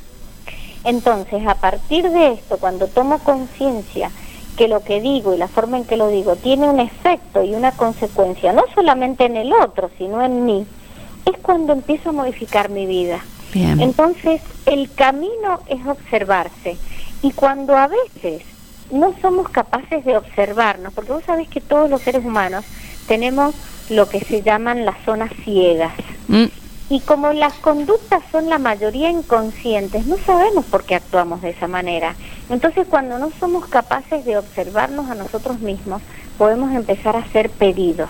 Entonces, 0.84 1.46
a 1.46 1.56
partir 1.56 2.10
de 2.10 2.34
esto, 2.34 2.58
cuando 2.58 2.88
tomo 2.88 3.20
conciencia 3.20 4.10
que 4.58 4.68
lo 4.68 4.84
que 4.84 5.02
digo 5.02 5.36
y 5.36 5.38
la 5.38 5.48
forma 5.48 5.78
en 5.78 5.86
que 5.86 5.98
lo 5.98 6.08
digo 6.08 6.36
tiene 6.36 6.68
un 6.68 6.80
efecto 6.80 7.44
y 7.44 7.54
una 7.54 7.72
consecuencia, 7.74 8.54
no 8.54 8.64
solamente 8.74 9.26
en 9.26 9.38
el 9.38 9.54
otro, 9.54 9.92
sino 9.98 10.22
en 10.24 10.46
mí, 10.46 10.66
es 11.26 11.38
cuando 11.42 11.74
empiezo 11.74 12.10
a 12.10 12.14
modificar 12.14 12.70
mi 12.70 12.86
vida. 12.86 13.20
bien. 13.54 13.80
Entonces, 13.82 14.42
el 14.66 14.92
camino 14.94 15.60
es 15.68 15.86
observarse. 15.86 16.78
Y 17.22 17.32
cuando 17.32 17.76
a 17.78 17.88
veces 17.88 18.44
no 18.92 19.14
somos 19.22 19.50
capaces 19.50 20.04
de 20.06 20.18
observarnos, 20.18 20.94
porque 20.94 21.12
vos 21.14 21.24
sabés 21.26 21.48
que 21.48 21.62
todos 21.62 21.90
los 21.90 22.02
seres 22.02 22.26
humanos 22.26 22.66
tenemos 23.08 23.54
lo 23.90 24.08
que 24.10 24.20
se 24.22 24.42
llaman 24.42 24.86
las 24.86 24.96
zonas 25.06 25.32
ciegas. 25.44 25.94
Mm, 26.28 26.46
Y 26.90 27.00
como 27.02 27.32
las 27.32 27.54
conductas 27.54 28.22
son 28.34 28.50
la 28.50 28.58
mayoría 28.58 29.10
inconscientes, 29.10 30.08
no 30.08 30.18
sabemos 30.18 30.66
por 30.66 30.84
qué 30.84 30.96
actuamos 30.96 31.42
de 31.42 31.52
esa 31.52 31.68
manera. 31.68 32.16
Entonces, 32.50 32.86
cuando 32.90 33.18
no 33.18 33.32
somos 33.40 33.66
capaces 33.68 34.26
de 34.26 34.38
observarnos 34.38 35.10
a 35.10 35.16
nosotros 35.16 35.60
mismos, 35.62 36.02
podemos 36.38 36.74
empezar 36.76 37.16
a 37.16 37.20
hacer 37.20 37.50
pedidos. 37.50 38.10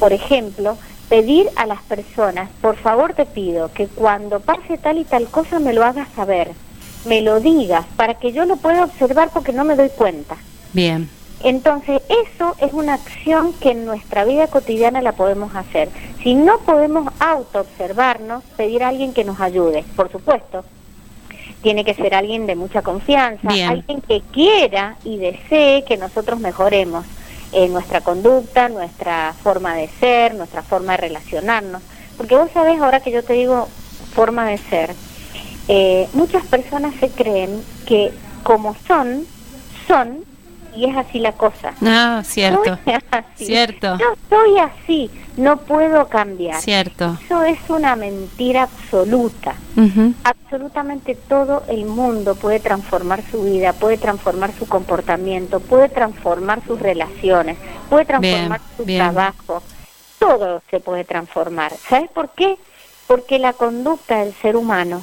Por 0.00 0.12
ejemplo, 0.12 0.76
pedir 1.08 1.48
a 1.56 1.66
las 1.66 1.82
personas, 1.82 2.50
por 2.60 2.76
favor 2.76 3.14
te 3.14 3.26
pido 3.26 3.72
que 3.72 3.86
cuando 3.86 4.40
pase 4.40 4.78
tal 4.78 4.98
y 4.98 5.04
tal 5.04 5.26
cosa 5.28 5.58
me 5.58 5.72
lo 5.72 5.84
hagas 5.84 6.08
saber, 6.14 6.50
me 7.06 7.22
lo 7.22 7.40
digas, 7.40 7.84
para 7.96 8.14
que 8.14 8.32
yo 8.32 8.44
lo 8.44 8.56
pueda 8.56 8.84
observar 8.84 9.30
porque 9.32 9.52
no 9.52 9.64
me 9.64 9.76
doy 9.76 9.88
cuenta. 9.90 10.36
bien, 10.72 11.08
Entonces, 11.42 12.02
eso 12.08 12.56
es 12.58 12.72
una 12.72 12.94
acción 12.94 13.52
que 13.60 13.70
en 13.70 13.84
nuestra 13.84 14.24
vida 14.24 14.48
cotidiana 14.48 15.02
la 15.02 15.12
podemos 15.12 15.54
hacer. 15.54 15.88
Si 16.22 16.34
no 16.34 16.58
podemos 16.60 17.12
auto-observarnos, 17.20 18.42
pedir 18.56 18.82
a 18.82 18.88
alguien 18.88 19.12
que 19.12 19.22
nos 19.22 19.40
ayude, 19.40 19.84
por 19.94 20.10
supuesto. 20.10 20.64
Tiene 21.62 21.84
que 21.84 21.94
ser 21.94 22.14
alguien 22.14 22.46
de 22.46 22.56
mucha 22.56 22.82
confianza, 22.82 23.48
alguien 23.48 24.00
que 24.00 24.22
quiera 24.32 24.96
y 25.04 25.18
desee 25.18 25.84
que 25.84 25.96
nosotros 25.96 26.40
mejoremos 26.40 27.04
eh, 27.52 27.68
nuestra 27.68 28.00
conducta, 28.00 28.68
nuestra 28.68 29.34
forma 29.42 29.74
de 29.74 29.88
ser, 30.00 30.34
nuestra 30.34 30.62
forma 30.62 30.92
de 30.92 30.98
relacionarnos. 30.98 31.82
Porque 32.16 32.36
vos 32.36 32.50
sabés, 32.52 32.80
ahora 32.80 33.00
que 33.00 33.10
yo 33.10 33.22
te 33.22 33.34
digo 33.34 33.68
forma 34.14 34.46
de 34.46 34.58
ser, 34.58 34.94
eh, 35.68 36.08
muchas 36.12 36.44
personas 36.46 36.94
se 37.00 37.10
creen 37.10 37.62
que 37.86 38.12
como 38.42 38.76
son, 38.86 39.26
son 39.86 40.24
y 40.76 40.84
es 40.84 40.96
así 40.96 41.18
la 41.18 41.32
cosa. 41.32 41.72
Ah, 41.82 42.22
cierto. 42.24 42.78
Cierto. 43.36 43.96
Yo 43.98 44.06
soy 44.28 44.58
así, 44.58 45.10
no 45.36 45.56
puedo 45.58 46.08
cambiar. 46.08 46.60
Cierto. 46.60 47.16
Eso 47.24 47.42
es 47.42 47.58
una 47.68 47.96
mentira 47.96 48.64
absoluta. 48.64 49.54
Absolutamente 50.24 51.14
todo 51.14 51.64
el 51.68 51.84
mundo 51.84 52.34
puede 52.34 52.60
transformar 52.60 53.22
su 53.30 53.42
vida, 53.42 53.72
puede 53.72 53.98
transformar 53.98 54.52
su 54.52 54.66
comportamiento, 54.66 55.60
puede 55.60 55.88
transformar 55.88 56.62
sus 56.66 56.80
relaciones, 56.80 57.58
puede 57.90 58.04
transformar 58.04 58.60
su 58.76 58.84
trabajo. 58.84 59.62
Todo 60.18 60.62
se 60.70 60.80
puede 60.80 61.04
transformar. 61.04 61.72
¿Sabes 61.88 62.10
por 62.10 62.30
qué? 62.30 62.56
Porque 63.06 63.38
la 63.38 63.52
conducta 63.52 64.18
del 64.18 64.34
ser 64.34 64.56
humano 64.56 65.02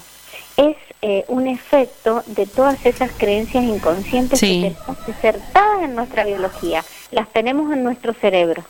es 0.57 0.75
eh, 1.06 1.26
un 1.28 1.48
efecto 1.48 2.24
de 2.28 2.46
todas 2.46 2.86
esas 2.86 3.12
creencias 3.12 3.66
inconscientes 3.66 4.39
que 4.39 4.48
tenemos 4.48 4.98
insertadas 5.06 5.84
en 5.84 5.96
nuestra 5.96 6.24
biología, 6.24 6.82
las 7.12 7.28
tenemos 7.28 7.74
en 7.74 7.84
nuestro 7.84 8.13
cerebro. 8.13 8.63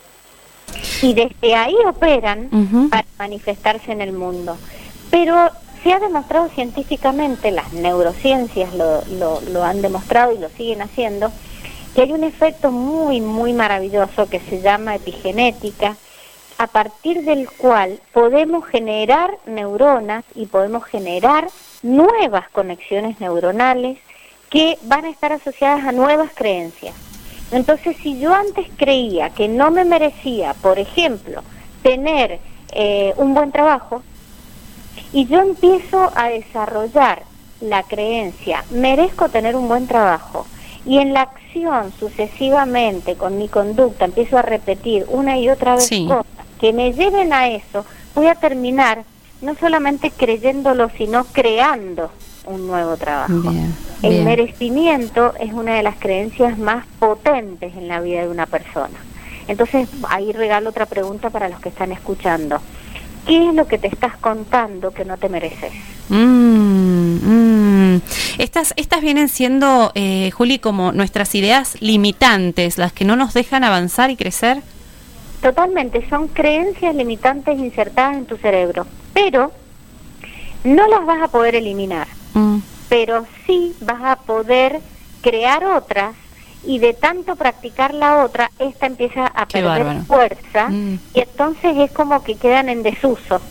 Y 1.03 1.13
desde 1.13 1.53
ahí 1.53 1.75
operan 1.85 2.49
para 2.89 3.05
manifestarse 3.19 3.91
en 3.91 4.01
el 4.01 4.13
mundo. 4.13 4.57
Pero 5.11 5.51
se 5.83 5.93
ha 5.93 5.99
demostrado 5.99 6.49
científicamente, 6.49 7.51
las 7.51 7.71
neurociencias 7.71 8.73
lo, 8.73 9.05
lo, 9.05 9.39
lo 9.51 9.63
han 9.63 9.83
demostrado 9.83 10.31
y 10.31 10.39
lo 10.39 10.49
siguen 10.49 10.81
haciendo, 10.81 11.31
que 11.93 12.01
hay 12.01 12.13
un 12.13 12.23
efecto 12.23 12.71
muy, 12.71 13.21
muy 13.21 13.53
maravilloso 13.53 14.27
que 14.27 14.39
se 14.39 14.59
llama 14.59 14.95
epigenética, 14.95 15.97
a 16.57 16.67
partir 16.67 17.23
del 17.23 17.49
cual 17.49 17.99
podemos 18.13 18.65
generar 18.65 19.37
neuronas 19.45 20.23
y 20.35 20.45
podemos 20.45 20.83
generar 20.85 21.47
nuevas 21.81 22.49
conexiones 22.49 23.19
neuronales 23.19 23.99
que 24.49 24.77
van 24.83 25.05
a 25.05 25.09
estar 25.09 25.33
asociadas 25.33 25.85
a 25.85 25.91
nuevas 25.91 26.31
creencias. 26.33 26.95
Entonces, 27.51 27.97
si 28.01 28.19
yo 28.19 28.33
antes 28.33 28.67
creía 28.77 29.29
que 29.31 29.47
no 29.47 29.71
me 29.71 29.85
merecía, 29.85 30.53
por 30.55 30.79
ejemplo, 30.79 31.41
tener 31.81 32.39
eh, 32.71 33.13
un 33.17 33.33
buen 33.33 33.51
trabajo, 33.51 34.01
y 35.11 35.25
yo 35.25 35.39
empiezo 35.39 36.11
a 36.15 36.29
desarrollar 36.29 37.23
la 37.61 37.83
creencia, 37.83 38.63
merezco 38.71 39.29
tener 39.29 39.55
un 39.55 39.67
buen 39.67 39.87
trabajo, 39.87 40.45
y 40.85 40.97
en 40.97 41.13
la 41.13 41.21
acción 41.21 41.93
sucesivamente 41.99 43.15
con 43.15 43.37
mi 43.37 43.47
conducta 43.47 44.05
empiezo 44.05 44.37
a 44.37 44.41
repetir 44.41 45.05
una 45.07 45.37
y 45.37 45.49
otra 45.49 45.75
vez 45.75 45.89
cosas 46.07 46.32
que 46.63 46.71
me 46.71 46.93
lleven 46.93 47.33
a 47.33 47.49
eso, 47.49 47.85
voy 48.15 48.27
a 48.27 48.35
terminar 48.35 49.03
no 49.41 49.53
solamente 49.53 50.11
creyéndolo, 50.11 50.89
sino 50.97 51.25
creando 51.25 52.09
un 52.45 52.67
nuevo 52.67 52.95
trabajo. 52.95 53.51
el 54.01 54.23
merecimiento 54.23 55.33
es 55.41 55.51
una 55.51 55.75
de 55.75 55.83
las 55.83 55.97
creencias 55.97 56.57
más 56.57 56.85
potentes 56.99 57.75
en 57.75 57.89
la 57.89 57.99
vida 57.99 58.21
de 58.21 58.29
una 58.29 58.45
persona. 58.45 58.97
Entonces, 59.49 59.89
ahí 60.07 60.31
regalo 60.31 60.69
otra 60.69 60.85
pregunta 60.85 61.29
para 61.31 61.49
los 61.49 61.59
que 61.59 61.67
están 61.67 61.91
escuchando. 61.91 62.61
¿Qué 63.27 63.49
es 63.49 63.53
lo 63.53 63.67
que 63.67 63.77
te 63.77 63.87
estás 63.87 64.15
contando 64.15 64.91
que 64.91 65.03
no 65.03 65.17
te 65.17 65.27
mereces? 65.27 65.73
Mm, 66.07 67.95
mm. 67.95 68.01
Estas, 68.37 68.73
estas 68.77 69.01
vienen 69.01 69.27
siendo, 69.27 69.91
eh, 69.95 70.31
Juli, 70.31 70.59
como 70.59 70.93
nuestras 70.93 71.35
ideas 71.35 71.75
limitantes, 71.81 72.77
las 72.77 72.93
que 72.93 73.03
no 73.03 73.17
nos 73.17 73.33
dejan 73.33 73.65
avanzar 73.65 74.11
y 74.11 74.15
crecer. 74.15 74.61
Totalmente, 75.43 76.07
son 76.09 76.29
creencias 76.29 76.95
limitantes 76.95 77.59
insertadas 77.59 78.15
en 78.15 78.25
tu 78.25 78.37
cerebro, 78.37 78.87
pero 79.13 79.51
no 80.63 80.87
las 80.87 81.05
vas 81.05 81.21
a 81.21 81.27
poder 81.27 81.55
eliminar, 81.55 82.07
mm. 82.33 82.59
pero 82.87 83.25
sí 83.45 83.75
vas 83.81 84.01
a 84.03 84.15
poder 84.15 84.79
crear 85.21 85.65
otras 85.65 86.15
y 86.65 86.79
de 86.79 86.93
tanto 86.93 87.35
practicar 87.35 87.93
la 87.93 88.23
otra, 88.23 88.51
esta 88.57 88.85
empieza 88.85 89.27
a 89.27 89.45
perder 89.45 90.03
fuerza 90.03 90.69
mm. 90.69 90.99
y 91.13 91.19
entonces 91.19 91.75
es 91.75 91.91
como 91.91 92.23
que 92.23 92.35
quedan 92.35 92.69
en 92.69 92.81
desuso. 92.81 93.41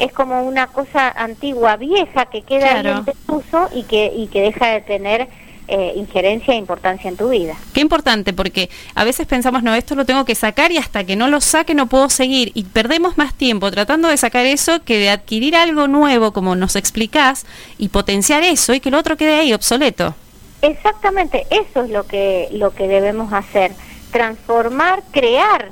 Es 0.00 0.12
como 0.12 0.42
una 0.42 0.66
cosa 0.66 1.10
antigua, 1.10 1.76
vieja, 1.76 2.26
que 2.26 2.42
queda 2.42 2.80
en 2.80 3.04
desuso 3.04 3.68
y 3.72 3.84
que, 3.84 4.12
y 4.16 4.26
que 4.26 4.40
deja 4.40 4.66
de 4.66 4.80
tener 4.80 5.28
eh, 5.70 5.92
injerencia 5.94 6.52
e 6.52 6.56
importancia 6.56 7.08
en 7.08 7.16
tu 7.16 7.28
vida. 7.28 7.54
Qué 7.72 7.80
importante, 7.80 8.32
porque 8.32 8.68
a 8.96 9.04
veces 9.04 9.26
pensamos, 9.26 9.62
no, 9.62 9.74
esto 9.74 9.94
lo 9.94 10.04
tengo 10.04 10.24
que 10.24 10.34
sacar 10.34 10.72
y 10.72 10.78
hasta 10.78 11.04
que 11.04 11.14
no 11.14 11.28
lo 11.28 11.40
saque 11.40 11.74
no 11.74 11.86
puedo 11.86 12.10
seguir. 12.10 12.50
Y 12.54 12.64
perdemos 12.64 13.16
más 13.16 13.34
tiempo 13.34 13.70
tratando 13.70 14.08
de 14.08 14.16
sacar 14.16 14.46
eso 14.46 14.82
que 14.82 14.98
de 14.98 15.10
adquirir 15.10 15.54
algo 15.54 15.86
nuevo, 15.86 16.32
como 16.32 16.56
nos 16.56 16.74
explicás, 16.74 17.46
y 17.78 17.88
potenciar 17.88 18.42
eso 18.42 18.74
y 18.74 18.80
que 18.80 18.88
el 18.88 18.96
otro 18.96 19.16
quede 19.16 19.38
ahí 19.38 19.52
obsoleto. 19.52 20.14
Exactamente, 20.62 21.46
eso 21.50 21.84
es 21.84 21.90
lo 21.90 22.04
que, 22.04 22.48
lo 22.50 22.74
que 22.74 22.88
debemos 22.88 23.32
hacer, 23.32 23.72
transformar, 24.10 25.04
crear 25.12 25.70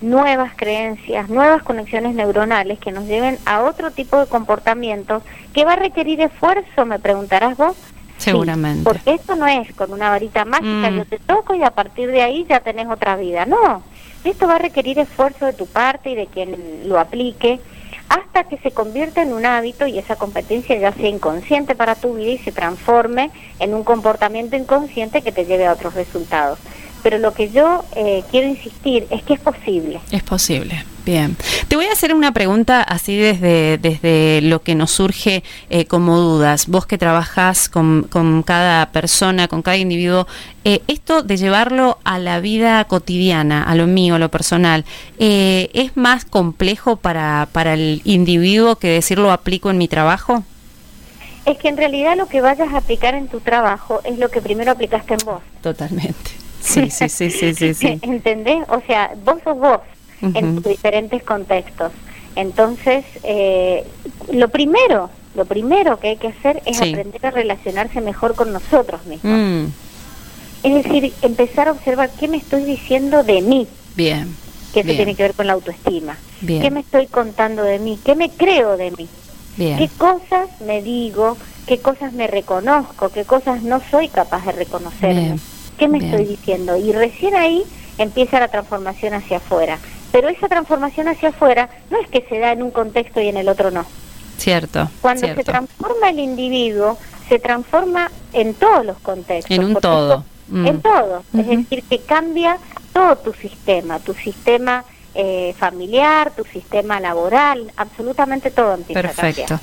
nuevas 0.00 0.52
creencias, 0.56 1.28
nuevas 1.28 1.62
conexiones 1.62 2.14
neuronales 2.14 2.78
que 2.78 2.92
nos 2.92 3.04
lleven 3.04 3.38
a 3.44 3.62
otro 3.62 3.90
tipo 3.90 4.18
de 4.18 4.26
comportamientos 4.26 5.22
que 5.52 5.64
va 5.64 5.74
a 5.74 5.76
requerir 5.76 6.20
esfuerzo, 6.20 6.86
me 6.86 6.98
preguntarás 6.98 7.56
vos, 7.56 7.76
Seguramente. 8.18 8.84
porque 8.84 9.14
esto 9.14 9.34
no 9.34 9.46
es 9.46 9.72
con 9.74 9.92
una 9.92 10.10
varita 10.10 10.44
mágica, 10.44 10.90
mm. 10.90 10.96
yo 10.96 11.04
te 11.04 11.18
toco 11.18 11.54
y 11.54 11.62
a 11.62 11.70
partir 11.70 12.10
de 12.10 12.22
ahí 12.22 12.46
ya 12.48 12.60
tenés 12.60 12.88
otra 12.88 13.16
vida. 13.16 13.44
No, 13.44 13.82
esto 14.24 14.46
va 14.46 14.56
a 14.56 14.58
requerir 14.58 14.98
esfuerzo 14.98 15.46
de 15.46 15.52
tu 15.52 15.66
parte 15.66 16.10
y 16.10 16.14
de 16.14 16.26
quien 16.26 16.88
lo 16.88 16.98
aplique 16.98 17.60
hasta 18.08 18.44
que 18.44 18.58
se 18.58 18.70
convierta 18.70 19.22
en 19.22 19.32
un 19.32 19.46
hábito 19.46 19.86
y 19.86 19.98
esa 19.98 20.16
competencia 20.16 20.76
ya 20.78 20.92
sea 20.92 21.08
inconsciente 21.08 21.74
para 21.74 21.94
tu 21.94 22.14
vida 22.14 22.32
y 22.32 22.38
se 22.38 22.52
transforme 22.52 23.30
en 23.58 23.74
un 23.74 23.82
comportamiento 23.82 24.56
inconsciente 24.56 25.22
que 25.22 25.32
te 25.32 25.46
lleve 25.46 25.66
a 25.66 25.72
otros 25.72 25.94
resultados 25.94 26.58
pero 27.04 27.18
lo 27.18 27.34
que 27.34 27.50
yo 27.50 27.84
eh, 27.94 28.24
quiero 28.30 28.48
insistir 28.48 29.06
es 29.10 29.22
que 29.22 29.34
es 29.34 29.40
posible. 29.40 30.00
Es 30.10 30.22
posible. 30.22 30.86
Bien. 31.04 31.36
Te 31.68 31.76
voy 31.76 31.84
a 31.84 31.92
hacer 31.92 32.14
una 32.14 32.32
pregunta 32.32 32.80
así 32.80 33.14
desde, 33.14 33.76
desde 33.76 34.40
lo 34.40 34.62
que 34.62 34.74
nos 34.74 34.90
surge 34.90 35.44
eh, 35.68 35.84
como 35.84 36.16
dudas. 36.18 36.66
Vos 36.66 36.86
que 36.86 36.96
trabajás 36.96 37.68
con, 37.68 38.04
con, 38.04 38.42
cada 38.42 38.86
persona, 38.86 39.48
con 39.48 39.60
cada 39.60 39.76
individuo, 39.76 40.26
eh, 40.64 40.80
esto 40.88 41.22
de 41.22 41.36
llevarlo 41.36 41.98
a 42.04 42.18
la 42.18 42.40
vida 42.40 42.82
cotidiana, 42.86 43.62
a 43.64 43.74
lo 43.74 43.86
mío, 43.86 44.14
a 44.14 44.18
lo 44.18 44.30
personal, 44.30 44.86
¿es 45.18 45.94
más 45.98 46.24
complejo 46.24 46.96
para, 46.96 47.48
para 47.52 47.74
el 47.74 48.00
individuo 48.04 48.76
que 48.76 48.88
decirlo 48.88 49.30
aplico 49.30 49.68
en 49.68 49.76
mi 49.76 49.88
trabajo? 49.88 50.42
Es 51.44 51.58
que 51.58 51.68
en 51.68 51.76
realidad 51.76 52.16
lo 52.16 52.28
que 52.28 52.40
vayas 52.40 52.72
a 52.72 52.78
aplicar 52.78 53.14
en 53.14 53.28
tu 53.28 53.40
trabajo 53.40 54.00
es 54.04 54.18
lo 54.18 54.30
que 54.30 54.40
primero 54.40 54.72
aplicaste 54.72 55.12
en 55.12 55.20
vos. 55.26 55.42
Totalmente. 55.62 56.43
Sí, 56.64 56.90
sí, 56.90 57.08
sí, 57.08 57.30
sí, 57.30 57.74
sí. 57.74 57.86
¿Entendés? 58.02 58.64
O 58.68 58.80
sea, 58.86 59.12
vos 59.24 59.36
sos 59.44 59.58
vos 59.58 59.80
en 60.22 60.56
tus 60.56 60.64
diferentes 60.64 61.22
contextos. 61.22 61.92
Entonces, 62.34 63.04
eh, 63.22 63.84
lo 64.32 64.48
primero, 64.48 65.10
lo 65.34 65.44
primero 65.44 66.00
que 66.00 66.08
hay 66.08 66.16
que 66.16 66.28
hacer 66.28 66.62
es 66.64 66.78
aprender 66.78 67.24
a 67.26 67.30
relacionarse 67.30 68.00
mejor 68.00 68.34
con 68.34 68.52
nosotros 68.52 69.04
mismos. 69.04 69.38
Mm. 69.38 69.66
Es 70.62 70.84
decir, 70.84 71.12
empezar 71.20 71.68
a 71.68 71.72
observar 71.72 72.10
qué 72.18 72.26
me 72.26 72.38
estoy 72.38 72.64
diciendo 72.64 73.22
de 73.22 73.42
mí. 73.42 73.68
Bien. 73.94 74.34
Que 74.72 74.80
eso 74.80 74.90
tiene 74.90 75.14
que 75.14 75.22
ver 75.22 75.34
con 75.34 75.46
la 75.46 75.52
autoestima. 75.52 76.16
Bien. 76.40 76.62
¿Qué 76.62 76.70
me 76.70 76.80
estoy 76.80 77.06
contando 77.06 77.62
de 77.62 77.78
mí? 77.78 77.98
¿Qué 78.02 78.16
me 78.16 78.30
creo 78.30 78.76
de 78.76 78.90
mí? 78.92 79.06
Bien. 79.56 79.78
¿Qué 79.78 79.88
cosas 79.88 80.48
me 80.62 80.82
digo? 80.82 81.36
¿Qué 81.66 81.78
cosas 81.78 82.12
me 82.14 82.26
reconozco? 82.26 83.10
¿Qué 83.10 83.24
cosas 83.24 83.62
no 83.62 83.80
soy 83.90 84.08
capaz 84.08 84.46
de 84.46 84.52
reconocerme? 84.52 85.36
¿Qué 85.78 85.88
me 85.88 85.98
estoy 85.98 86.24
diciendo? 86.24 86.76
Y 86.76 86.92
recién 86.92 87.34
ahí 87.34 87.64
empieza 87.98 88.40
la 88.40 88.48
transformación 88.48 89.14
hacia 89.14 89.38
afuera. 89.38 89.78
Pero 90.12 90.28
esa 90.28 90.48
transformación 90.48 91.08
hacia 91.08 91.30
afuera 91.30 91.68
no 91.90 91.98
es 91.98 92.08
que 92.08 92.24
se 92.28 92.38
da 92.38 92.52
en 92.52 92.62
un 92.62 92.70
contexto 92.70 93.20
y 93.20 93.28
en 93.28 93.36
el 93.36 93.48
otro 93.48 93.70
no. 93.70 93.84
Cierto. 94.38 94.88
Cuando 95.00 95.26
se 95.26 95.44
transforma 95.44 96.10
el 96.10 96.20
individuo, 96.20 96.98
se 97.28 97.38
transforma 97.38 98.10
en 98.32 98.54
todos 98.54 98.84
los 98.84 98.98
contextos. 98.98 99.56
En 99.56 99.64
un 99.64 99.74
todo. 99.74 100.24
Mm. 100.48 100.66
En 100.66 100.82
todo. 100.82 101.24
Es 101.36 101.46
decir, 101.46 101.82
que 101.84 101.98
cambia 102.00 102.58
todo 102.92 103.16
tu 103.16 103.32
sistema, 103.32 103.98
tu 103.98 104.14
sistema 104.14 104.84
eh, 105.14 105.54
familiar, 105.58 106.32
tu 106.36 106.44
sistema 106.44 107.00
laboral, 107.00 107.72
absolutamente 107.76 108.50
todo 108.50 108.74
empieza 108.74 109.02
Perfecto. 109.02 109.60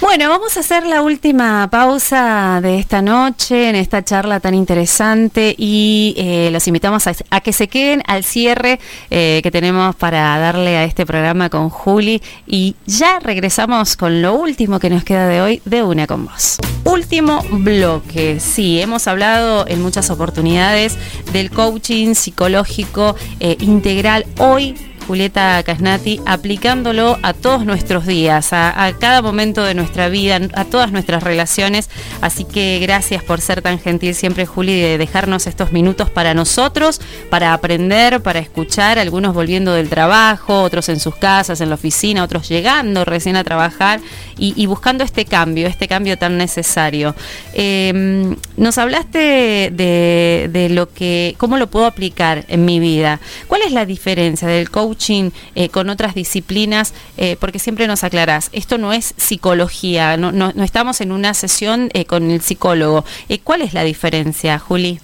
Bueno, 0.00 0.30
vamos 0.30 0.56
a 0.56 0.60
hacer 0.60 0.86
la 0.86 1.02
última 1.02 1.68
pausa 1.70 2.60
de 2.62 2.78
esta 2.78 3.02
noche 3.02 3.68
en 3.68 3.76
esta 3.76 4.02
charla 4.02 4.40
tan 4.40 4.54
interesante 4.54 5.54
y 5.58 6.14
eh, 6.16 6.48
los 6.50 6.66
invitamos 6.66 7.06
a, 7.06 7.40
que 7.42 7.52
se 7.52 7.68
queden 7.68 8.02
al 8.06 8.24
cierre 8.24 8.80
eh, 9.10 9.40
que 9.42 9.50
tenemos 9.50 9.94
para 9.96 10.38
darle 10.38 10.78
a 10.78 10.84
este 10.84 11.04
programa 11.04 11.50
con 11.50 11.68
Juli 11.68 12.22
y 12.46 12.76
ya 12.86 13.18
regresamos 13.18 13.98
con 13.98 14.22
lo 14.22 14.32
último 14.36 14.80
que 14.80 14.88
nos 14.88 15.04
queda 15.04 15.28
de 15.28 15.42
hoy 15.42 15.62
de 15.66 15.82
Una 15.82 16.06
con 16.06 16.24
Vos. 16.24 16.56
Último 16.84 17.44
bloque, 17.50 18.40
sí, 18.40 18.80
hemos 18.80 19.06
hablado 19.06 19.66
en 19.68 19.82
muchas 19.82 20.08
oportunidades 20.08 20.96
del 21.34 21.50
coaching 21.50 22.14
psicológico 22.14 23.16
eh, 23.38 23.58
integral. 23.60 24.24
Hoy 24.38 24.74
Julieta 25.06 25.62
Casnati, 25.62 26.20
aplicándolo 26.26 27.18
a 27.22 27.32
todos 27.32 27.64
nuestros 27.64 28.06
días, 28.06 28.52
a, 28.52 28.92
cada 28.98 29.22
momento 29.22 29.62
de 29.64 29.74
nuestra 29.74 30.08
vida, 30.08 30.40
a 30.54 30.64
todas 30.64 30.92
nuestras 30.92 31.22
relaciones. 31.22 31.90
Así 32.20 32.44
que 32.44 32.78
gracias 32.80 33.22
por 33.22 33.40
ser 33.40 33.62
tan 33.62 33.78
gentil 33.78 34.14
siempre, 34.14 34.46
Juli, 34.46 34.80
de 34.80 34.98
dejarnos 34.98 35.46
estos 35.46 35.72
minutos 35.72 36.10
para 36.10 36.34
nosotros, 36.34 37.00
para 37.28 37.52
aprender, 37.52 38.20
para 38.20 38.38
escuchar, 38.38 38.98
algunos 38.98 39.34
volviendo 39.34 39.72
del 39.72 39.88
trabajo, 39.88 40.62
otros 40.62 40.88
en 40.88 41.00
sus 41.00 41.16
casas, 41.16 41.60
en 41.60 41.68
la 41.68 41.74
oficina, 41.74 42.22
otros 42.22 42.48
llegando 42.48 43.04
recién 43.04 43.36
a 43.36 43.44
trabajar 43.44 44.00
y, 44.38 44.64
buscando 44.66 45.04
este 45.04 45.26
cambio, 45.26 45.66
este 45.66 45.86
cambio 45.86 46.16
tan 46.16 46.38
necesario. 46.38 47.14
Em, 47.52 48.36
nos 48.56 48.78
hablaste 48.78 49.70
de, 49.70 50.68
lo 50.70 50.90
que, 50.92 51.34
cómo 51.36 51.58
lo 51.58 51.68
puedo 51.68 51.84
aplicar 51.84 52.44
en 52.48 52.64
mi 52.64 52.80
vida. 52.80 53.20
¿Cuál 53.48 53.62
es 53.62 53.72
la 53.72 53.84
diferencia 53.84 54.48
del 54.48 54.70
coach 54.90 55.10
eh, 55.54 55.68
con 55.70 55.88
otras 55.88 56.14
disciplinas, 56.14 56.94
eh, 57.16 57.36
porque 57.38 57.58
siempre 57.58 57.86
nos 57.86 58.04
aclarás, 58.04 58.50
esto 58.52 58.76
no 58.76 58.92
es 58.92 59.14
psicología, 59.16 60.16
no, 60.16 60.32
no, 60.32 60.52
estamos 60.62 61.00
en 61.00 61.12
una 61.12 61.32
sesión 61.34 61.90
eh, 61.94 62.04
con 62.04 62.30
el 62.30 62.40
psicólogo. 62.40 63.04
¿Cuál 63.44 63.62
es 63.62 63.72
la 63.72 63.84
diferencia, 63.84 64.58
Juli? 64.58 65.00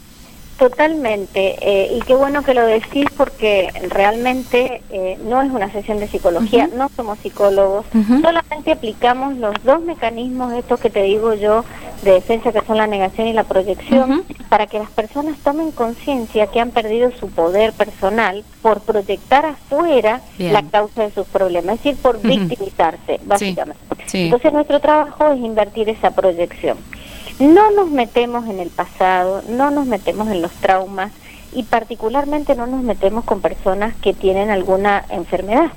Totalmente, 0.58 1.90
y 1.92 2.00
qué 2.00 2.14
bueno 2.14 2.42
que 2.42 2.54
lo 2.54 2.66
decís 2.66 3.06
porque 3.16 3.68
realmente 3.90 4.82
no 5.24 5.42
es 5.42 5.50
una 5.50 5.70
sesión 5.70 5.98
de 5.98 6.08
psicología, 6.08 6.68
no 6.74 6.88
somos 6.96 7.18
psicólogos, 7.18 7.84
solamente 8.22 8.72
aplicamos 8.72 9.36
los 9.36 9.54
dos 9.64 9.82
mecanismos, 9.82 10.54
estos 10.54 10.80
que 10.80 10.88
te 10.88 11.02
digo 11.02 11.34
yo, 11.34 11.64
de 12.02 12.12
defensa 12.12 12.52
que 12.52 12.60
son 12.66 12.76
la 12.76 12.86
negación 12.86 13.26
y 13.26 13.32
la 13.32 13.44
proyección, 13.44 14.24
para 14.48 14.66
que 14.66 14.78
las 14.78 14.90
personas 14.90 15.36
tomen 15.38 15.72
conciencia 15.72 16.46
que 16.46 16.60
han 16.60 16.70
perdido 16.70 17.10
su 17.18 17.28
poder 17.28 17.72
personal 17.72 18.44
por 18.62 18.80
proyectar 18.80 19.44
afuera 19.44 20.20
la 20.38 20.62
causa 20.62 21.02
de 21.02 21.10
sus 21.10 21.26
problemas, 21.26 21.76
es 21.76 21.84
decir, 21.84 22.00
por 22.00 22.20
victimizarse, 22.20 23.20
básicamente. 23.24 23.80
Entonces 24.12 24.52
nuestro 24.52 24.80
trabajo 24.80 25.32
es 25.32 25.38
invertir 25.40 25.90
esa 25.90 26.12
proyección. 26.12 26.78
No 27.38 27.70
nos 27.70 27.90
metemos 27.90 28.48
en 28.48 28.60
el 28.60 28.70
pasado, 28.70 29.42
no 29.48 29.70
nos 29.70 29.86
metemos 29.86 30.28
en 30.28 30.40
los 30.40 30.52
traumas 30.52 31.12
y 31.52 31.64
particularmente 31.64 32.54
no 32.54 32.66
nos 32.66 32.82
metemos 32.82 33.24
con 33.24 33.40
personas 33.40 33.94
que 33.96 34.14
tienen 34.14 34.50
alguna 34.50 35.04
enfermedad. 35.10 35.70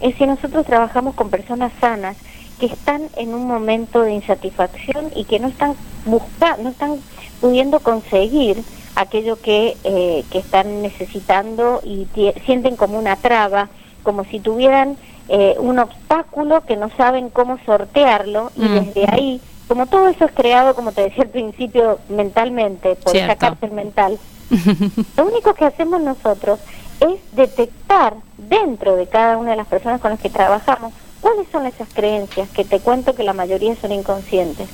Es 0.00 0.12
decir, 0.12 0.28
nosotros 0.28 0.64
trabajamos 0.66 1.14
con 1.14 1.30
personas 1.30 1.72
sanas 1.80 2.16
que 2.58 2.66
están 2.66 3.02
en 3.16 3.34
un 3.34 3.46
momento 3.46 4.02
de 4.02 4.12
insatisfacción 4.12 5.10
y 5.14 5.24
que 5.24 5.38
no 5.40 5.48
están 5.48 5.74
buscando, 6.04 6.64
no 6.64 6.70
están 6.70 6.96
pudiendo 7.40 7.80
conseguir 7.80 8.62
aquello 8.96 9.40
que, 9.40 9.76
eh, 9.84 10.24
que 10.30 10.38
están 10.38 10.82
necesitando 10.82 11.80
y 11.84 12.06
sienten 12.44 12.76
como 12.76 12.98
una 12.98 13.16
traba, 13.16 13.68
como 14.02 14.24
si 14.24 14.40
tuvieran 14.40 14.96
eh, 15.28 15.54
un 15.58 15.78
obstáculo 15.78 16.62
que 16.66 16.76
no 16.76 16.90
saben 16.96 17.30
cómo 17.30 17.58
sortearlo 17.64 18.50
y 18.56 18.62
mm. 18.62 18.74
desde 18.74 19.06
ahí, 19.10 19.40
como 19.70 19.86
todo 19.86 20.08
eso 20.08 20.24
es 20.24 20.32
creado, 20.32 20.74
como 20.74 20.90
te 20.90 21.02
decía 21.02 21.22
al 21.22 21.30
principio, 21.30 22.00
mentalmente, 22.08 22.96
por 22.96 23.16
esa 23.16 23.36
cárcel 23.36 23.70
mental, 23.70 24.18
lo 25.16 25.26
único 25.26 25.54
que 25.54 25.64
hacemos 25.64 26.02
nosotros 26.02 26.58
es 26.98 27.20
detectar 27.36 28.16
dentro 28.36 28.96
de 28.96 29.06
cada 29.06 29.38
una 29.38 29.52
de 29.52 29.56
las 29.56 29.68
personas 29.68 30.00
con 30.00 30.10
las 30.10 30.18
que 30.18 30.28
trabajamos 30.28 30.92
¿Cuáles 31.20 31.48
son 31.52 31.66
esas 31.66 31.88
creencias 31.92 32.48
que 32.48 32.64
te 32.64 32.80
cuento 32.80 33.14
que 33.14 33.24
la 33.24 33.32
mayoría 33.32 33.76
son 33.76 33.92
inconscientes? 33.92 34.68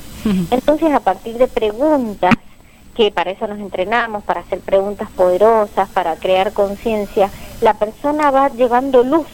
Entonces, 0.50 0.92
a 0.92 1.00
partir 1.00 1.38
de 1.38 1.48
preguntas, 1.48 2.34
que 2.94 3.10
para 3.10 3.32
eso 3.32 3.46
nos 3.46 3.58
entrenamos, 3.58 4.24
para 4.24 4.40
hacer 4.40 4.60
preguntas 4.60 5.10
poderosas, 5.10 5.88
para 5.90 6.16
crear 6.16 6.52
conciencia, 6.52 7.30
la 7.60 7.74
persona 7.74 8.30
va 8.30 8.48
llevando 8.48 9.02
luz 9.02 9.26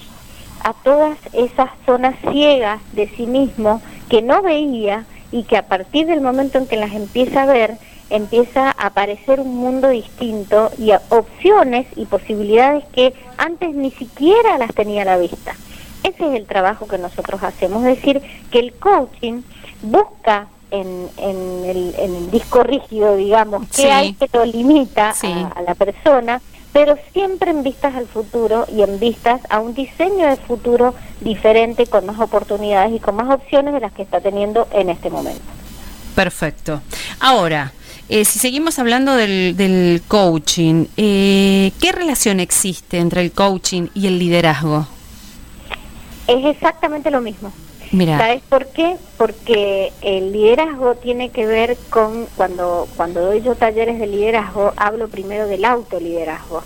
a 0.64 0.72
todas 0.72 1.18
esas 1.33 1.70
zonas 1.87 2.14
ciegas 2.31 2.81
de 2.92 3.09
sí 3.09 3.27
mismo 3.27 3.83
que 4.09 4.22
no 4.22 4.42
veía 4.42 5.05
y 5.33 5.45
que 5.45 5.57
a 5.57 5.66
partir 5.66 6.07
del 6.07 6.21
momento 6.21 6.59
en 6.59 6.66
que 6.66 6.77
las 6.77 6.92
empieza 6.92 7.42
a 7.42 7.47
ver, 7.47 7.79
empieza 8.11 8.68
a 8.68 8.87
aparecer 8.87 9.40
un 9.40 9.57
mundo 9.57 9.88
distinto 9.88 10.71
y 10.79 10.92
opciones 11.09 11.87
y 11.97 12.05
posibilidades 12.05 12.85
que 12.92 13.14
antes 13.38 13.75
ni 13.75 13.90
siquiera 13.90 14.59
las 14.59 14.75
tenía 14.75 15.03
a 15.03 15.07
la 15.07 15.16
vista. 15.16 15.57
Ese 16.05 16.29
es 16.29 16.35
el 16.35 16.47
trabajo 16.47 16.87
que 16.87 16.99
nosotros 16.99 17.42
hacemos, 17.42 17.85
es 17.85 17.97
decir, 17.97 18.21
que 18.51 18.59
el 18.59 18.75
coaching 18.75 19.42
busca 19.83 20.49
en, 20.71 21.09
en, 21.18 21.64
el, 21.64 22.31
disco 22.31 22.62
rígido, 22.62 23.16
digamos, 23.16 23.68
que 23.68 23.90
hay 23.90 24.14
que 24.14 24.29
lo 24.33 24.45
limita 24.45 25.14
a, 25.55 25.62
la 25.62 25.75
persona, 25.75 26.40
pero 26.73 26.97
siempre 27.13 27.51
en 27.51 27.63
vistas 27.63 27.95
al 27.95 28.07
futuro 28.07 28.67
y 28.73 28.83
en 28.83 28.99
vistas 28.99 29.41
a 29.51 29.61
un 29.61 29.75
diseño 29.75 30.29
de 30.29 30.37
futuro 30.37 30.95
diferente, 31.21 31.87
con 31.87 32.07
más 32.07 32.19
oportunidades 32.19 32.93
y 32.95 33.01
con 33.01 33.17
más 33.17 33.33
opciones 33.33 33.75
de 33.75 33.81
las 33.81 33.93
que 33.93 34.03
está 34.03 34.21
teniendo 34.21 34.67
en 34.73 34.89
este 34.89 35.11
momento. 35.11 35.43
Perfecto. 36.15 36.81
Ahora, 37.21 37.73
eh, 38.09 38.25
si 38.25 38.39
seguimos 38.39 38.79
hablando 38.79 39.15
del, 39.17 39.57
del 39.57 40.03
coaching, 40.07 40.87
eh, 40.97 41.73
¿qué 41.81 41.93
relación 41.93 42.41
existe 42.41 42.99
entre 42.99 43.23
el 43.23 43.33
coaching 43.33 43.89
y 43.95 44.07
el 44.07 44.19
liderazgo? 44.19 44.87
Es 46.27 46.45
exactamente 46.45 47.11
lo 47.11 47.21
mismo. 47.21 47.53
Mira. 47.92 48.18
¿Sabes 48.18 48.42
por 48.48 48.66
qué? 48.68 48.96
Porque 49.18 49.92
el 50.00 50.33
liderazgo 50.33 50.94
tiene 50.94 51.31
que 51.31 51.46
ver 51.46 51.76
con, 51.90 52.26
cuando, 52.37 52.88
cuando 52.96 53.20
doy 53.20 53.42
yo 53.42 53.55
talleres 53.55 53.98
de 53.98 54.07
liderazgo, 54.07 54.72
hablo 54.76 55.09
primero 55.09 55.46
del 55.46 55.64
autoliderazgo. 55.66 56.62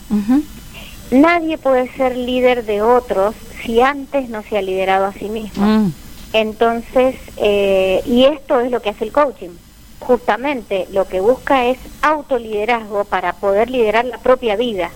Nadie 1.11 1.59
puede 1.59 1.89
ser 1.95 2.17
líder 2.17 2.65
de 2.65 2.83
otros 2.83 3.35
si 3.65 3.81
antes 3.81 4.29
no 4.29 4.43
se 4.43 4.57
ha 4.57 4.63
liderado 4.63 5.07
a 5.07 5.13
sí 5.13 5.29
mismo. 5.29 5.67
Mm. 5.67 5.93
Entonces, 6.33 7.17
eh, 7.37 8.03
y 8.07 8.25
esto 8.25 8.61
es 8.61 8.71
lo 8.71 8.81
que 8.81 8.91
hace 8.91 9.05
el 9.05 9.13
coaching. 9.13 9.51
Justamente 10.01 10.87
lo 10.93 11.09
que 11.09 11.21
busca 11.21 11.67
es 11.67 11.79
autoliderazgo 12.03 13.05
para 13.05 13.33
poder 13.33 13.71
liderar 13.71 14.05
la 14.05 14.19
propia 14.19 14.55
vida. 14.55 14.91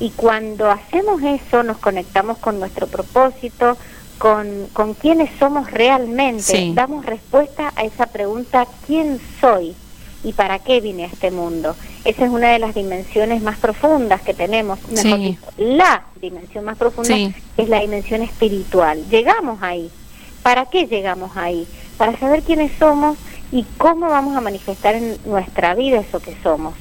Y 0.00 0.10
cuando 0.10 0.70
hacemos 0.70 1.22
eso, 1.22 1.62
nos 1.62 1.76
conectamos 1.78 2.38
con 2.38 2.58
nuestro 2.58 2.86
propósito, 2.86 3.76
con, 4.20 4.66
con 4.74 4.92
quiénes 4.92 5.30
somos 5.38 5.70
realmente, 5.70 6.72
damos 6.74 7.06
respuesta 7.06 7.72
a 7.74 7.84
esa 7.84 8.04
pregunta, 8.04 8.66
¿quién 8.86 9.18
soy? 9.40 9.74
¿Y 10.22 10.34
para 10.34 10.58
qué 10.58 10.82
vine 10.82 11.04
a 11.04 11.06
este 11.06 11.30
mundo? 11.30 11.74
Esa 12.04 12.26
es 12.26 12.30
una 12.30 12.52
de 12.52 12.58
las 12.58 12.74
dimensiones 12.74 13.40
más 13.40 13.56
profundas 13.56 14.20
que 14.20 14.34
tenemos, 14.34 14.78
la 15.56 16.02
dimensión 16.20 16.66
más 16.66 16.76
profunda 16.76 17.16
es 17.56 17.68
la 17.70 17.80
dimensión 17.80 18.20
espiritual. 18.20 19.02
Llegamos 19.08 19.62
ahí. 19.62 19.90
¿Para 20.42 20.66
qué 20.66 20.86
llegamos 20.86 21.34
ahí? 21.38 21.66
Para 21.96 22.14
saber 22.18 22.42
quiénes 22.42 22.72
somos 22.78 23.16
y 23.50 23.64
cómo 23.78 24.10
vamos 24.10 24.36
a 24.36 24.42
manifestar 24.42 24.96
en 24.96 25.16
nuestra 25.24 25.74
vida 25.74 26.00
eso 26.00 26.20
que 26.20 26.36
somos. 26.42 26.74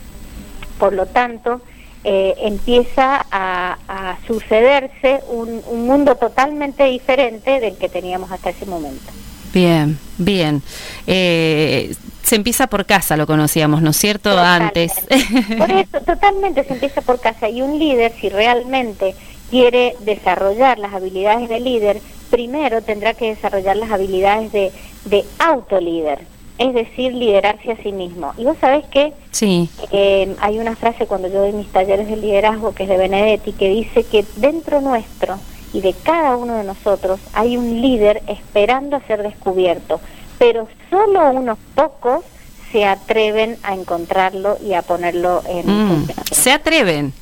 Por 0.78 0.92
lo 0.92 1.06
tanto, 1.06 1.62
eh, 2.04 2.36
empieza 2.40 3.26
a, 3.32 4.18
sucederse 4.26 5.20
un, 5.30 5.62
mundo 5.86 6.16
totalmente 6.16 6.86
diferente 6.86 7.60
del 7.60 7.78
que 7.78 7.90
teníamos 7.90 8.32
hasta 8.32 8.52
ese 8.52 8.66
momento. 8.66 9.12
Bien, 9.54 9.98
bien. 10.18 10.62
Eh, 11.08 11.94
se 12.22 12.36
empieza 12.36 12.68
por 12.68 12.86
casa, 12.86 13.18
lo 13.18 13.26
conocíamos, 13.26 13.82
¿no 13.82 13.90
es 13.90 13.98
cierto? 13.98 14.38
Antes. 14.38 14.94
Por 15.58 15.72
eso, 15.72 16.00
totalmente 16.06 16.64
se 16.64 16.74
empieza 16.74 17.02
por 17.02 17.20
casa. 17.20 17.50
Y 17.50 17.64
un 17.64 17.80
líder, 17.80 18.14
si 18.22 18.30
realmente 18.30 19.16
quiere 19.50 19.96
desarrollar 20.02 20.78
las 20.78 20.94
habilidades 20.94 21.50
de 21.50 21.60
líder, 21.60 22.02
primero 22.30 22.84
tendrá 22.84 23.16
que 23.16 23.30
desarrollar 23.30 23.78
las 23.78 23.90
habilidades 23.90 24.52
de, 24.52 24.72
de 25.06 25.26
autolíder 25.40 26.20
es 26.60 26.74
decir, 26.74 27.14
liderarse 27.14 27.72
a 27.72 27.78
sí 27.78 27.92
mismo. 27.94 28.34
Y 28.38 28.44
vos 28.44 28.58
sabés 28.60 28.86
que 28.88 29.14
sí. 29.32 29.70
Eh, 29.92 30.36
hay 30.42 30.60
una 30.60 30.76
frase 30.76 31.08
cuando 31.08 31.30
yo 31.30 31.40
doy 31.40 31.54
mis 31.54 31.72
talleres 31.72 32.08
de 32.08 32.18
liderazgo, 32.18 32.76
que 32.76 32.84
es 32.84 32.90
de 32.90 32.98
Benedetti, 32.98 33.54
que 33.54 33.70
dice 33.70 34.04
que 34.04 34.26
dentro 34.36 34.82
nuestro 34.82 35.40
y 35.74 35.82
de 35.82 35.94
cada 35.94 36.36
uno 36.36 36.56
de 36.56 36.66
nosotros 36.66 37.20
hay 37.34 37.56
un 37.56 37.82
líder 37.82 38.22
esperando 38.28 38.98
a 38.98 39.02
ser 39.02 39.24
descubierto, 39.24 40.02
pero 40.38 40.68
solo 40.90 41.32
unos 41.32 41.58
pocos 41.76 42.26
se 42.72 42.86
atreven 42.86 43.58
a 43.64 43.74
encontrarlo 43.74 44.58
y 44.62 44.74
a 44.74 44.82
ponerlo 44.82 45.42
en 45.48 46.02
mm, 46.02 46.08
Se 46.32 46.52
atreven. 46.52 47.14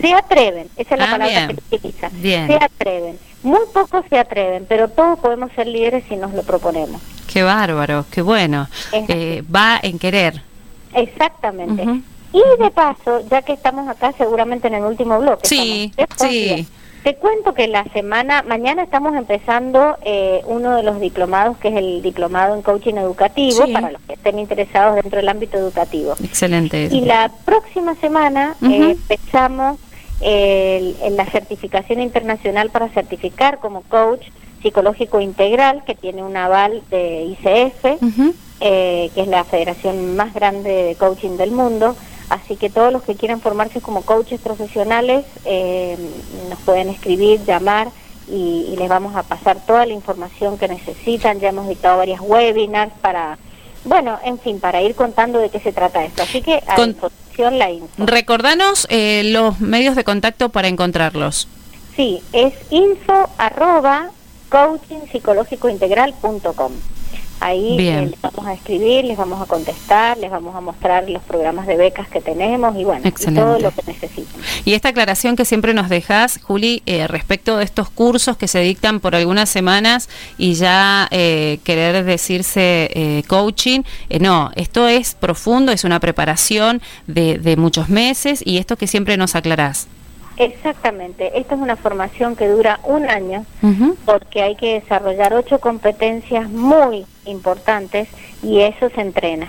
Se 0.00 0.12
atreven, 0.12 0.68
esa 0.76 0.94
es 0.94 0.98
la 1.00 1.04
Ah, 1.06 1.10
palabra 1.12 1.46
bien. 1.46 1.56
que 1.68 1.76
utiliza. 1.76 2.08
Bien. 2.12 2.46
Se 2.46 2.54
atreven. 2.54 3.18
Muy 3.42 3.60
pocos 3.72 4.04
se 4.10 4.18
atreven, 4.18 4.66
pero 4.68 4.88
todos 4.88 5.18
podemos 5.20 5.50
ser 5.52 5.66
líderes 5.66 6.04
si 6.08 6.16
nos 6.16 6.32
lo 6.34 6.42
proponemos. 6.42 7.00
Qué 7.32 7.42
bárbaro, 7.42 8.04
qué 8.10 8.22
bueno. 8.22 8.68
Eh, 8.92 9.42
va 9.54 9.78
en 9.82 9.98
querer. 9.98 10.42
Exactamente. 10.94 11.82
Y 12.32 12.42
de 12.62 12.70
paso, 12.70 13.22
ya 13.30 13.42
que 13.42 13.52
estamos 13.52 13.88
acá 13.88 14.12
seguramente 14.18 14.68
en 14.68 14.74
el 14.74 14.84
último 14.84 15.18
bloque. 15.20 15.46
Sí, 15.46 15.92
sí. 16.16 16.66
Te 17.02 17.14
cuento 17.14 17.54
que 17.54 17.68
la 17.68 17.84
semana, 17.92 18.42
mañana 18.42 18.82
estamos 18.82 19.14
empezando 19.14 19.96
eh, 20.04 20.42
uno 20.46 20.74
de 20.74 20.82
los 20.82 20.98
diplomados, 20.98 21.56
que 21.58 21.68
es 21.68 21.76
el 21.76 22.02
diplomado 22.02 22.56
en 22.56 22.62
coaching 22.62 22.94
educativo, 22.94 23.64
Sí. 23.64 23.72
para 23.72 23.92
los 23.92 24.02
que 24.02 24.14
estén 24.14 24.40
interesados 24.40 24.96
dentro 24.96 25.18
del 25.18 25.28
ámbito 25.28 25.56
educativo. 25.56 26.14
Excelente. 26.24 26.88
Y 26.90 27.02
la 27.02 27.30
próxima 27.44 27.94
semana 27.94 28.56
eh, 28.62 28.96
empezamos 28.98 29.78
el- 30.20 30.96
en 31.02 31.16
la 31.16 31.26
certificación 31.26 32.00
internacional 32.00 32.70
para 32.70 32.88
certificar 32.88 33.58
como 33.58 33.82
coach 33.82 34.22
psicológico 34.62 35.20
integral, 35.20 35.84
que 35.84 35.94
tiene 35.94 36.22
un 36.24 36.36
aval 36.36 36.82
de 36.90 37.24
ICF, 37.24 37.98
eh, 38.60 39.10
que 39.14 39.20
es 39.20 39.28
la 39.28 39.44
federación 39.44 40.16
más 40.16 40.32
grande 40.34 40.70
de 40.70 40.94
coaching 40.96 41.36
del 41.36 41.50
mundo. 41.52 41.94
Así 42.30 42.56
que 42.56 42.70
todos 42.70 42.92
los 42.92 43.02
que 43.04 43.14
quieran 43.14 43.40
formarse 43.40 43.80
como 43.80 44.02
coaches 44.02 44.40
profesionales 44.40 45.24
eh, 45.44 45.96
nos 46.50 46.58
pueden 46.60 46.88
escribir, 46.88 47.44
llamar 47.44 47.88
y, 48.28 48.66
y 48.72 48.76
les 48.76 48.88
vamos 48.88 49.14
a 49.14 49.22
pasar 49.22 49.58
toda 49.64 49.86
la 49.86 49.92
información 49.92 50.58
que 50.58 50.66
necesitan. 50.66 51.38
Ya 51.38 51.50
hemos 51.50 51.68
dictado 51.68 51.98
varias 51.98 52.20
webinars 52.20 52.92
para, 53.00 53.38
bueno, 53.84 54.18
en 54.24 54.40
fin, 54.40 54.58
para 54.58 54.82
ir 54.82 54.96
contando 54.96 55.38
de 55.38 55.50
qué 55.50 55.60
se 55.60 55.72
trata 55.72 56.02
esto. 56.04 56.24
Así 56.24 56.42
que 56.42 56.60
Con- 56.74 57.10
disposición 57.36 57.58
la 57.58 57.70
info. 57.70 58.06
Recordanos 58.06 58.86
eh, 58.90 59.22
los 59.24 59.60
medios 59.60 59.96
de 59.96 60.04
contacto 60.04 60.50
para 60.50 60.68
encontrarlos. 60.68 61.48
Sí, 61.94 62.22
es 62.32 62.54
info 62.70 63.28
arroba 63.38 64.10
coachingpsicológicointegral.com. 64.48 66.72
Ahí 67.40 67.76
Bien. 67.76 68.04
eh, 68.04 68.06
les 68.10 68.20
vamos 68.20 68.46
a 68.46 68.54
escribir, 68.54 69.04
les 69.04 69.16
vamos 69.16 69.40
a 69.42 69.46
contestar, 69.46 70.16
les 70.18 70.30
vamos 70.30 70.54
a 70.54 70.60
mostrar 70.60 71.08
los 71.08 71.22
programas 71.22 71.66
de 71.66 71.76
becas 71.76 72.08
que 72.08 72.20
tenemos 72.20 72.76
y 72.76 72.84
bueno, 72.84 73.02
y 73.06 73.34
todo 73.34 73.58
lo 73.58 73.70
que 73.70 73.82
necesiten. 73.86 74.40
Y 74.64 74.74
esta 74.74 74.88
aclaración 74.88 75.36
que 75.36 75.44
siempre 75.44 75.74
nos 75.74 75.88
dejas, 75.88 76.40
Juli, 76.42 76.82
eh, 76.86 77.06
respecto 77.06 77.56
de 77.58 77.64
estos 77.64 77.90
cursos 77.90 78.36
que 78.36 78.48
se 78.48 78.60
dictan 78.60 79.00
por 79.00 79.14
algunas 79.14 79.48
semanas 79.48 80.08
y 80.38 80.54
ya 80.54 81.08
eh, 81.10 81.58
querer 81.62 82.04
decirse 82.04 82.90
eh, 82.92 83.22
coaching, 83.28 83.82
eh, 84.08 84.18
no, 84.18 84.50
esto 84.56 84.88
es 84.88 85.14
profundo, 85.14 85.72
es 85.72 85.84
una 85.84 86.00
preparación 86.00 86.80
de, 87.06 87.38
de 87.38 87.56
muchos 87.56 87.88
meses 87.88 88.42
y 88.44 88.58
esto 88.58 88.76
que 88.76 88.86
siempre 88.86 89.16
nos 89.16 89.34
aclarás. 89.34 89.88
Exactamente, 90.38 91.38
esta 91.38 91.54
es 91.54 91.60
una 91.60 91.76
formación 91.76 92.36
que 92.36 92.46
dura 92.46 92.78
un 92.84 93.08
año 93.08 93.46
porque 94.04 94.42
hay 94.42 94.54
que 94.54 94.80
desarrollar 94.80 95.32
ocho 95.32 95.58
competencias 95.60 96.50
muy 96.50 97.06
importantes 97.26 98.08
y 98.42 98.60
eso 98.60 98.88
se 98.90 99.00
entrena. 99.00 99.48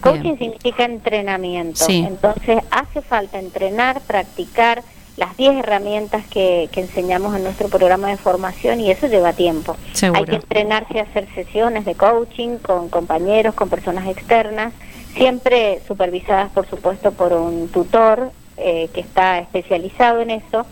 Coaching 0.00 0.22
Bien. 0.22 0.38
significa 0.38 0.84
entrenamiento, 0.84 1.84
Sí. 1.84 2.04
entonces 2.06 2.58
hace 2.70 3.02
falta 3.02 3.38
entrenar, 3.38 4.00
practicar 4.00 4.82
las 5.16 5.36
10 5.36 5.58
herramientas 5.58 6.26
que, 6.26 6.68
que 6.72 6.80
enseñamos 6.80 7.36
en 7.36 7.44
nuestro 7.44 7.68
programa 7.68 8.08
de 8.08 8.16
formación 8.16 8.80
y 8.80 8.90
eso 8.90 9.06
lleva 9.06 9.32
tiempo. 9.32 9.76
Seguro. 9.92 10.20
Hay 10.20 10.26
que 10.26 10.36
entrenarse 10.36 10.98
a 10.98 11.02
hacer 11.02 11.28
sesiones 11.34 11.84
de 11.84 11.94
coaching 11.94 12.56
con 12.58 12.88
compañeros, 12.88 13.54
con 13.54 13.68
personas 13.68 14.08
externas, 14.08 14.72
siempre 15.14 15.80
supervisadas 15.86 16.50
por 16.50 16.66
supuesto 16.66 17.12
por 17.12 17.32
un 17.34 17.68
tutor 17.68 18.32
eh, 18.56 18.88
que 18.92 19.00
está 19.00 19.38
especializado 19.38 20.20
en 20.20 20.30
eso. 20.30 20.66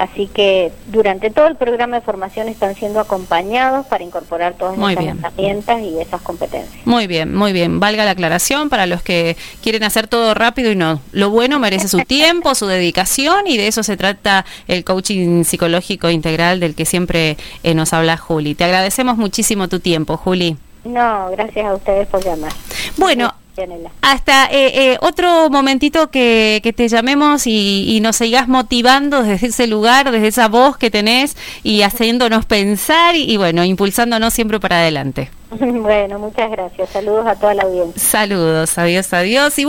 Así 0.00 0.28
que 0.28 0.72
durante 0.86 1.28
todo 1.28 1.46
el 1.46 1.56
programa 1.56 1.96
de 1.96 2.00
formación 2.00 2.48
están 2.48 2.74
siendo 2.74 3.00
acompañados 3.00 3.84
para 3.84 4.02
incorporar 4.02 4.54
todas 4.54 4.78
Muy 4.78 4.94
esas 4.94 5.04
bien. 5.04 5.18
herramientas 5.18 5.82
y 5.82 6.00
esas 6.00 6.22
competencias. 6.22 6.86
Muy 6.86 7.06
bien, 7.06 7.34
muy 7.34 7.52
bien. 7.52 7.80
Valga 7.80 8.06
la 8.06 8.12
aclaración 8.12 8.70
para 8.70 8.86
los 8.86 9.02
que 9.02 9.36
quieren 9.62 9.82
hacer 9.82 10.08
todo 10.08 10.32
rápido 10.32 10.72
y 10.72 10.74
no. 10.74 11.02
Lo 11.12 11.28
bueno 11.28 11.58
merece 11.58 11.86
su 11.86 11.98
tiempo, 11.98 12.54
su 12.54 12.66
dedicación 12.66 13.46
y 13.46 13.58
de 13.58 13.66
eso 13.66 13.82
se 13.82 13.98
trata 13.98 14.46
el 14.68 14.84
coaching 14.84 15.44
psicológico 15.44 16.08
integral 16.08 16.60
del 16.60 16.74
que 16.74 16.86
siempre 16.86 17.36
eh, 17.62 17.74
nos 17.74 17.92
habla 17.92 18.16
Juli. 18.16 18.54
Te 18.54 18.64
agradecemos 18.64 19.18
muchísimo 19.18 19.68
tu 19.68 19.80
tiempo, 19.80 20.16
Juli. 20.16 20.56
No, 20.84 21.30
gracias 21.32 21.66
a 21.66 21.74
ustedes 21.74 22.08
por 22.08 22.24
llamar. 22.24 22.52
Bueno, 22.96 23.34
Yanela. 23.56 23.90
hasta 24.02 24.46
eh, 24.46 24.92
eh, 24.92 24.98
otro 25.00 25.50
momentito 25.50 26.10
que, 26.10 26.60
que 26.62 26.72
te 26.72 26.88
llamemos 26.88 27.46
y, 27.46 27.84
y 27.88 28.00
nos 28.00 28.16
sigas 28.16 28.48
motivando 28.48 29.22
desde 29.22 29.48
ese 29.48 29.66
lugar, 29.66 30.10
desde 30.10 30.28
esa 30.28 30.48
voz 30.48 30.76
que 30.76 30.90
tenés 30.90 31.36
y 31.62 31.82
haciéndonos 31.82 32.44
pensar 32.46 33.16
y, 33.16 33.30
y 33.30 33.36
bueno, 33.36 33.64
impulsándonos 33.64 34.32
siempre 34.32 34.60
para 34.60 34.78
adelante. 34.80 35.30
bueno, 35.50 36.18
muchas 36.18 36.50
gracias. 36.50 36.90
Saludos 36.90 37.26
a 37.26 37.34
toda 37.34 37.54
la 37.54 37.62
audiencia. 37.64 38.00
Saludos, 38.00 38.78
adiós, 38.78 39.12
adiós 39.12 39.58
y 39.58 39.64
bueno. 39.64 39.68